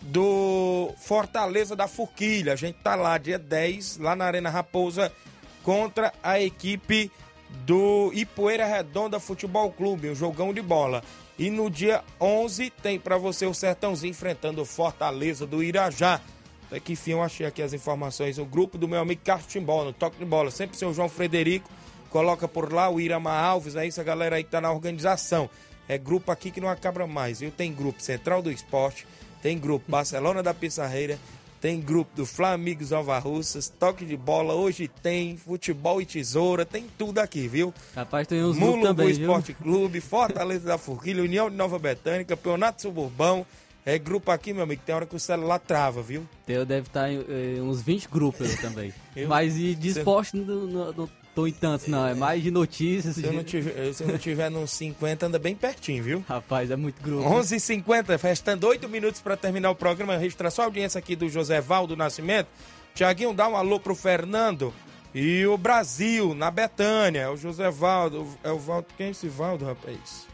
[0.00, 2.54] do Fortaleza da Forquilha.
[2.54, 5.12] A gente tá lá, dia 10, lá na Arena Raposa
[5.68, 7.12] contra a equipe
[7.66, 11.04] do Ipoeira Redonda Futebol Clube, um jogão de bola.
[11.38, 16.22] E no dia 11 tem para você o Sertãozinho enfrentando o Fortaleza do Irajá.
[16.66, 18.38] Até que enfim eu achei aqui as informações.
[18.38, 20.50] O grupo do meu amigo Carlos Timbó, no toque de bola.
[20.50, 21.68] Sempre o seu João Frederico.
[22.08, 25.50] Coloca por lá o Irama Alves, é isso a galera aí que tá na organização.
[25.86, 27.50] É grupo aqui que não acaba mais, viu?
[27.50, 29.06] Tem grupo Central do Esporte,
[29.42, 31.18] tem grupo Barcelona da Pissarreira,
[31.60, 36.86] tem grupo do Flamigos Nova Russas, toque de bola, hoje tem futebol e tesoura, tem
[36.96, 37.74] tudo aqui, viu?
[37.94, 42.82] Rapaz, tem uns Mulo também, Esporte Clube, Fortaleza da Forquilha, União de Nova Betânia, Campeonato
[42.82, 43.44] Suburbão.
[43.84, 46.28] É grupo aqui, meu amigo, tem hora que o celular trava, viu?
[46.46, 47.24] Eu deve estar em,
[47.56, 48.92] em uns 20 grupos também.
[49.16, 52.06] eu, Mas e de esporte não, não tô em tantos, não.
[52.06, 53.14] É mais de notícias.
[53.14, 56.24] Se eu não tiver, se eu não tiver nos 50, anda bem pertinho, viu?
[56.28, 57.28] Rapaz, é muito grupo.
[57.28, 60.16] 11h50, restando 8 minutos para terminar o programa.
[60.16, 62.48] Registrar só a audiência aqui do José Valdo Nascimento.
[62.94, 64.72] Tiaguinho, dá um alô pro Fernando.
[65.14, 67.20] E o Brasil, na Betânia.
[67.20, 68.26] É o José Valdo.
[68.42, 68.88] É o Valdo.
[68.96, 70.26] Quem é esse Valdo, rapaz?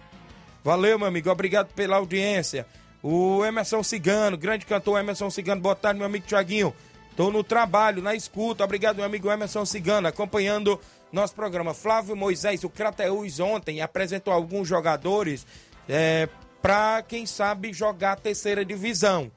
[0.64, 1.30] Valeu, meu amigo.
[1.30, 2.66] Obrigado pela audiência.
[3.03, 5.61] O Emerson Cigano, grande cantor Emerson Cigano.
[5.61, 6.74] Boa tarde, meu amigo Tiaguinho.
[7.17, 8.65] Tô no trabalho, na escuta.
[8.65, 10.81] Obrigado, meu amigo Emerson Cigano, acompanhando
[11.12, 11.73] nosso programa.
[11.73, 15.47] Flávio Moisés, o Crateus, ontem apresentou alguns jogadores
[15.89, 16.29] é,
[16.61, 19.31] para, quem sabe, jogar a terceira divisão.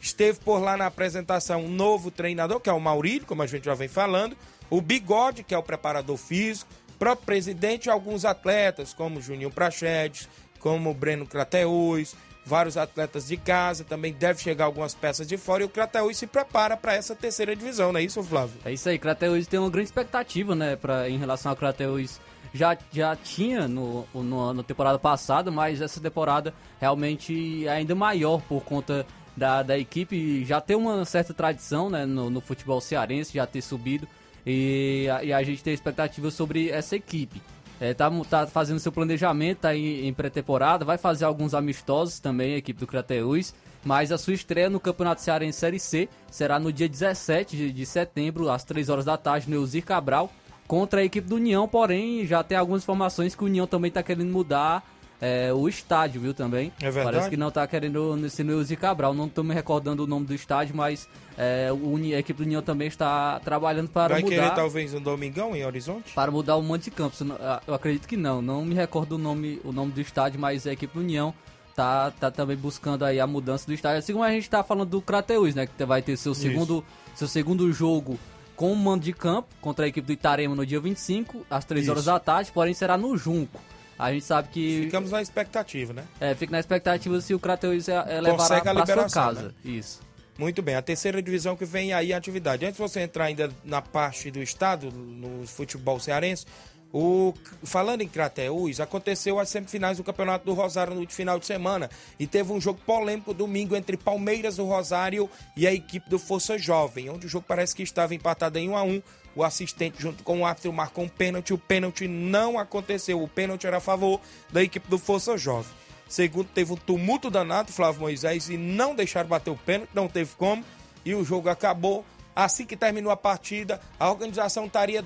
[0.00, 3.64] Esteve por lá na apresentação um novo treinador, que é o Maurílio, como a gente
[3.64, 4.36] já vem falando,
[4.70, 10.28] o Bigode, que é o preparador físico, próprio presidente e alguns atletas, como Juninho Prachedes,
[10.60, 12.14] como Breno Crateus,
[12.48, 16.26] vários atletas de casa, também deve chegar algumas peças de fora e o Crateus se
[16.26, 18.58] prepara para essa terceira divisão, não é isso, Flávio?
[18.64, 22.18] É isso aí, Crateus tem uma grande expectativa, né, pra, em relação ao Crateus.
[22.52, 28.40] Já, já tinha no, no, na temporada passada, mas essa temporada realmente é ainda maior
[28.40, 33.34] por conta da, da equipe já ter uma certa tradição né, no, no futebol cearense,
[33.34, 34.08] já ter subido
[34.46, 37.42] e a, e a gente tem expectativa sobre essa equipe.
[37.80, 42.54] É, tá, tá fazendo seu planejamento, tá em, em pré-temporada, vai fazer alguns amistosos também,
[42.54, 43.54] a equipe do Crateus.
[43.84, 47.86] Mas a sua estreia no Campeonato Cearense Série C será no dia 17 de, de
[47.86, 50.32] setembro, às 3 horas da tarde, no Eusir Cabral,
[50.66, 54.02] contra a equipe do União, porém já tem algumas informações que o União também está
[54.02, 54.84] querendo mudar
[55.20, 56.72] é, o estádio, viu, também.
[56.80, 57.04] É verdade?
[57.16, 59.12] Parece que não tá querendo nesse Neuzi Cabral.
[59.14, 62.62] Não tô me recordando o nome do estádio, mas é, o a equipe do União
[62.62, 64.34] também está trabalhando para Vai mudar.
[64.36, 66.12] querer talvez um domingão em Horizonte?
[66.14, 67.20] Para mudar o Monte Campos.
[67.20, 68.40] Eu não- Eu acredito que não.
[68.40, 71.34] Não me recordo o nome, o nome do estádio, mas a equipe do União
[71.74, 73.98] tá, tá também buscando aí a mudança do estádio.
[73.98, 75.66] Assim como a gente tá falando do Crateus, né?
[75.66, 78.18] Que vai ter seu segundo, seu segundo jogo
[78.56, 81.84] com o mando de campo contra a equipe do Itarema no dia 25, às 3
[81.84, 81.92] Isso.
[81.92, 83.60] horas da tarde, porém será no Junco.
[83.98, 84.82] A gente sabe que.
[84.84, 86.04] Ficamos na expectativa, né?
[86.20, 89.42] É, fica na expectativa se o Crateus é, é levar para sua casa.
[89.42, 89.50] né?
[89.64, 90.00] Isso.
[90.38, 92.64] Muito bem, a terceira divisão que vem aí a atividade.
[92.64, 96.46] Antes de você entrar ainda na parte do estado, no futebol cearense,
[96.92, 101.90] o, falando em Crateús, aconteceu as semifinais do Campeonato do Rosário no final de semana
[102.18, 106.56] e teve um jogo polêmico domingo entre Palmeiras do Rosário e a equipe do Força
[106.56, 109.02] Jovem, onde o jogo parece que estava empatado em 1 a 1
[109.36, 113.66] o assistente junto com o árbitro marcou um pênalti, o pênalti não aconteceu, o pênalti
[113.66, 114.20] era a favor
[114.50, 115.70] da equipe do Força Jovem.
[116.08, 120.34] Segundo, teve um tumulto danado, Flávio Moisés, e não deixaram bater o pênalti, não teve
[120.36, 120.64] como,
[121.04, 122.04] e o jogo acabou.
[122.34, 125.04] Assim que terminou a partida, a organização estaria,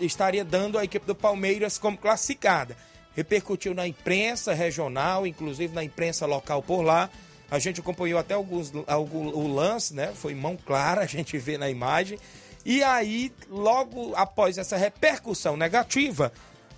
[0.00, 2.76] estaria dando a equipe do Palmeiras como classificada.
[3.14, 7.08] Repercutiu na imprensa regional, inclusive na imprensa local por lá.
[7.50, 10.12] A gente acompanhou até alguns, algum, o lance, né?
[10.14, 12.18] Foi mão clara, a gente vê na imagem.
[12.64, 16.32] E aí, logo após essa repercussão negativa,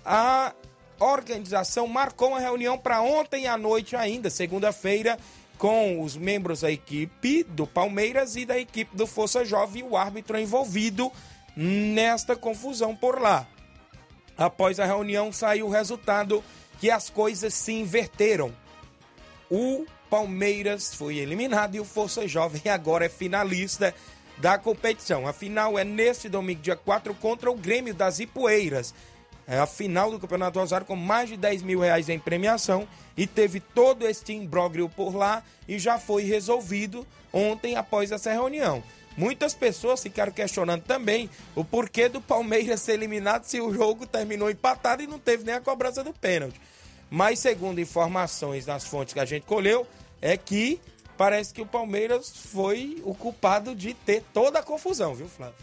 [0.05, 0.53] a
[0.99, 5.17] organização marcou uma reunião para ontem à noite ainda, segunda-feira,
[5.57, 9.97] com os membros da equipe do Palmeiras e da equipe do Força Jovem e o
[9.97, 11.11] árbitro envolvido
[11.57, 13.47] nesta confusão por lá.
[14.37, 16.43] Após a reunião saiu o resultado
[16.79, 18.53] que as coisas se inverteram.
[19.49, 23.95] O Palmeiras foi eliminado e o Força Jovem agora é finalista
[24.37, 25.27] da competição.
[25.27, 28.93] A final é neste domingo, dia 4, contra o Grêmio das Ipueiras.
[29.47, 33.25] É a final do Campeonato Rosário com mais de 10 mil reais em premiação e
[33.25, 38.83] teve todo este imbróglio por lá e já foi resolvido ontem após essa reunião.
[39.17, 44.47] Muitas pessoas ficaram questionando também o porquê do Palmeiras ser eliminado se o jogo terminou
[44.49, 46.61] empatado e não teve nem a cobrança do pênalti.
[47.09, 49.87] Mas segundo informações das fontes que a gente colheu,
[50.21, 50.79] é que
[51.17, 55.55] parece que o Palmeiras foi o culpado de ter toda a confusão, viu, Flávio?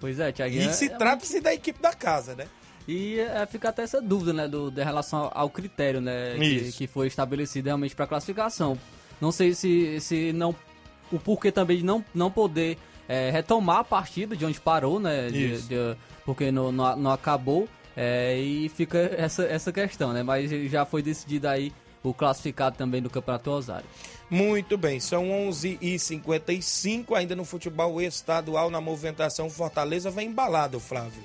[0.00, 0.62] Pois é, Thiaguinho.
[0.62, 2.48] E é- se é trata-se da equipe da casa, né?
[2.86, 6.86] E é, fica até essa dúvida, né, do, de relação ao critério, né, que, que
[6.86, 8.78] foi estabelecido realmente para classificação.
[9.20, 10.54] Não sei se, se não
[11.12, 12.78] o porquê também de não, não poder
[13.08, 17.66] é, retomar a partida de onde parou, né, de- de- porque não, não, não acabou
[17.96, 23.00] é, e fica essa, essa questão, né, mas já foi decidido aí o classificado também
[23.02, 23.86] do Campeonato Rosário.
[24.30, 25.24] Muito bem, são
[26.08, 29.48] 11h55 ainda no futebol estadual na movimentação.
[29.50, 31.22] Fortaleza vem embalado, Flávio.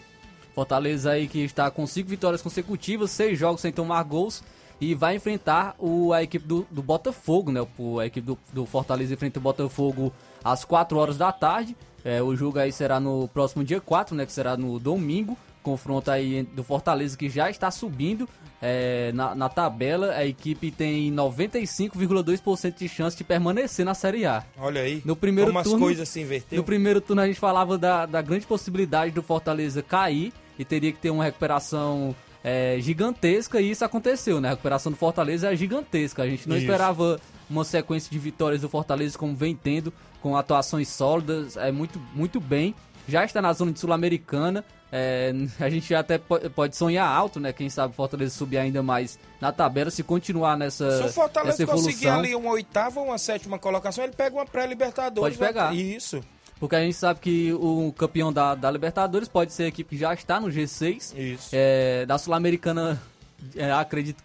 [0.56, 4.44] Fortaleza aí que está com cinco vitórias consecutivas, seis jogos sem tomar gols
[4.84, 7.66] e vai enfrentar o, a equipe do, do Botafogo, né?
[7.78, 10.12] O, a equipe do, do Fortaleza enfrenta o Botafogo
[10.44, 11.76] às 4 horas da tarde.
[12.04, 14.26] É, o jogo aí será no próximo dia 4, né?
[14.26, 15.38] Que será no domingo.
[15.62, 18.28] Confronto aí do Fortaleza que já está subindo
[18.62, 20.12] é, na, na tabela.
[20.12, 24.44] A equipe tem 95,2% de chance de permanecer na Série A.
[24.58, 26.62] Olha aí No primeiro como turno, as coisas se inverteram.
[26.62, 30.92] No primeiro turno a gente falava da, da grande possibilidade do Fortaleza cair e teria
[30.92, 32.14] que ter uma recuperação
[32.44, 34.50] é, gigantesca e isso aconteceu, né?
[34.50, 36.24] A recuperação do Fortaleza é gigantesca.
[36.24, 36.66] A gente não Isso.
[36.66, 37.20] esperava
[37.50, 42.40] uma sequência de vitórias do Fortaleza como vem tendo, com atuações sólidas, é muito, muito
[42.40, 42.74] bem.
[43.08, 44.64] Já está na zona de Sul-Americana.
[44.92, 47.52] é, a gente já até po- pode sonhar alto, né?
[47.52, 51.62] Quem sabe o Fortaleza subir ainda mais na tabela se continuar nessa, Se o Fortaleza
[51.64, 51.88] evolução.
[51.92, 55.38] conseguir ali uma oitava ou uma sétima colocação, ele pega uma pré-libertadores.
[55.38, 55.74] Pode pegar.
[55.76, 56.22] Isso.
[56.64, 59.98] Porque a gente sabe que o campeão da, da Libertadores pode ser a equipe que
[59.98, 61.14] já está no G6.
[61.14, 61.50] Isso.
[61.52, 63.02] É, da Sul-Americana,
[63.54, 64.24] é, acredito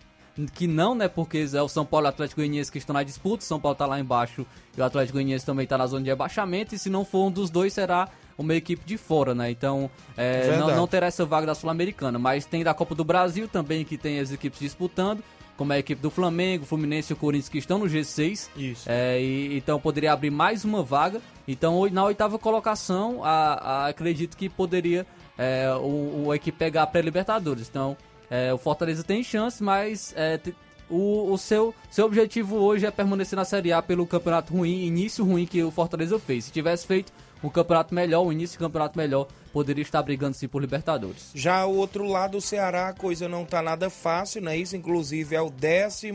[0.55, 1.09] que não, né?
[1.09, 3.43] Porque é o São Paulo e o Atlético Goianiense que estão na disputa.
[3.43, 6.11] O São Paulo está lá embaixo e o Atlético Goianiense também está na zona de
[6.11, 6.77] rebaixamento.
[6.77, 8.09] E se não for um dos dois, será
[8.39, 9.51] uma equipe de fora, né?
[9.51, 12.21] Então, é, não, não terá essa vaga da Sul-Americana.
[12.21, 15.25] Mas tem da Copa do Brasil também, que tem as equipes disputando.
[15.59, 18.49] Como é a equipe do Flamengo, Fluminense e o Corinthians que estão no G6.
[18.57, 18.85] Isso.
[18.89, 21.21] É, e- então poderia abrir mais uma vaga.
[21.47, 25.05] Então na oitava colocação, a, a- acredito que poderia
[25.37, 27.69] é, o, o equipe pegar a pré-libertadores.
[27.69, 27.97] Então
[28.31, 30.41] é, o Fortaleza tem chance, mas é,
[30.89, 35.25] o, o seu, seu objetivo hoje é permanecer na Série A pelo campeonato ruim, início
[35.25, 36.45] ruim que o Fortaleza fez.
[36.45, 40.49] Se tivesse feito um campeonato melhor, um início de campeonato melhor, poderia estar brigando sim
[40.49, 41.31] por Libertadores.
[41.35, 44.57] Já o outro lado, o Ceará, a coisa não tá nada fácil, né?
[44.57, 46.13] Isso, inclusive, é o 15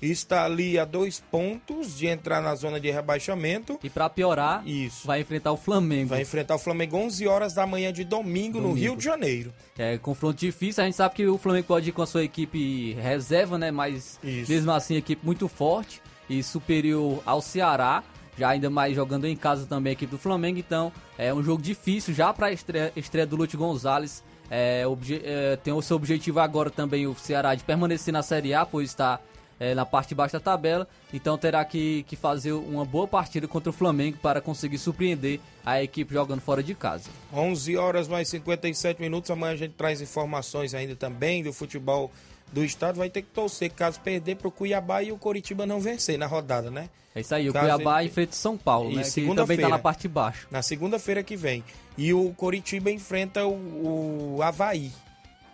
[0.00, 3.78] está ali a dois pontos de entrar na zona de rebaixamento.
[3.82, 5.06] E para piorar, Isso.
[5.06, 6.10] vai enfrentar o Flamengo.
[6.10, 8.80] Vai enfrentar o Flamengo 11 horas da manhã de domingo, no Domingo.
[8.80, 9.54] Rio de Janeiro.
[9.78, 12.92] É confronto difícil, a gente sabe que o Flamengo pode ir com a sua equipe
[12.94, 13.70] reserva, né?
[13.70, 14.50] Mas Isso.
[14.50, 18.02] mesmo assim, equipe muito forte e superior ao Ceará.
[18.36, 21.62] Já ainda mais jogando em casa também a equipe do Flamengo, então é um jogo
[21.62, 24.22] difícil já para a estreia, estreia do Lute Gonzalez.
[24.50, 24.84] É,
[25.24, 28.90] é, tem o seu objetivo agora também o Ceará de permanecer na Série A, pois
[28.90, 29.20] está
[29.58, 33.48] é, na parte de baixo da tabela, então terá que, que fazer uma boa partida
[33.48, 37.08] contra o Flamengo para conseguir surpreender a equipe jogando fora de casa.
[37.32, 39.30] 11 horas mais 57 minutos.
[39.30, 42.12] Amanhã a gente traz informações ainda também do futebol
[42.52, 42.98] do estado.
[42.98, 46.26] Vai ter que torcer caso perder para o Cuiabá e o Coritiba não vencer na
[46.26, 46.88] rodada, né?
[47.14, 49.02] É isso aí, o Caso Cuiabá ele- enfrenta o São Paulo, E né?
[49.02, 49.62] Que segunda-feira.
[49.62, 50.46] também tá na parte de baixo.
[50.50, 51.64] Na segunda-feira que vem.
[51.96, 54.92] E o Coritiba enfrenta o, o Havaí,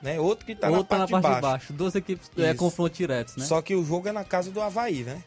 [0.02, 0.18] né?
[0.18, 1.40] Outro que tá na tá parte, na parte de baixo.
[1.40, 1.72] de baixo.
[1.72, 2.56] Duas equipes é, Isso.
[2.56, 3.44] confronto diretos, né?
[3.44, 5.22] Só que o jogo é na casa do Havaí, né?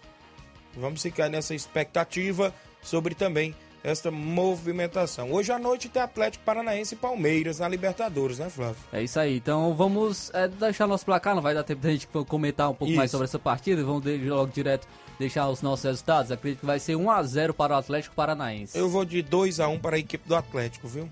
[0.76, 2.54] Vamos ficar nessa expectativa
[2.84, 3.56] sobre também
[3.86, 5.32] esta movimentação.
[5.32, 8.78] Hoje à noite tem Atlético Paranaense e Palmeiras na Libertadores, né, Flávio?
[8.92, 9.38] É isso aí.
[9.38, 11.36] Então vamos é, deixar nosso placar.
[11.36, 13.12] Não vai dar tempo da gente comentar um pouco mais Isso.
[13.12, 13.84] sobre essa partida.
[13.84, 14.88] Vamos de- logo direto
[15.20, 16.32] deixar os nossos resultados.
[16.32, 18.76] Acredito que vai ser 1x0 para o Atlético Paranaense.
[18.78, 21.08] Eu vou de 2 a 1 para a equipe do Atlético, viu?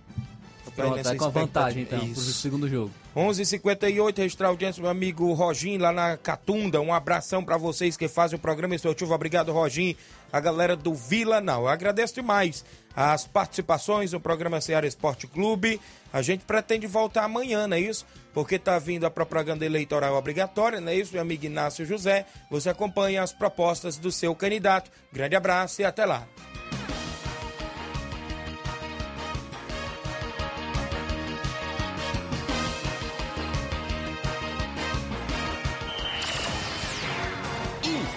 [0.76, 2.34] Pronto, é com a vantagem então, pro Isso.
[2.34, 2.92] segundo jogo.
[3.16, 6.82] 11:58 registrar a audiência do meu amigo Roginho lá na Catunda.
[6.82, 9.14] Um abração para vocês que fazem o programa esportivo.
[9.14, 9.96] Obrigado, Roginho.
[10.32, 11.62] A galera do Vila Não.
[11.62, 12.66] Eu agradeço demais
[12.96, 15.80] as participações no programa Ceará Esporte Clube.
[16.12, 18.06] A gente pretende voltar amanhã, não é isso?
[18.34, 22.26] Porque tá vindo a propaganda eleitoral obrigatória, não é isso, meu amigo Inácio José?
[22.50, 24.90] Você acompanha as propostas do seu candidato.
[25.12, 26.28] Grande abraço e até lá.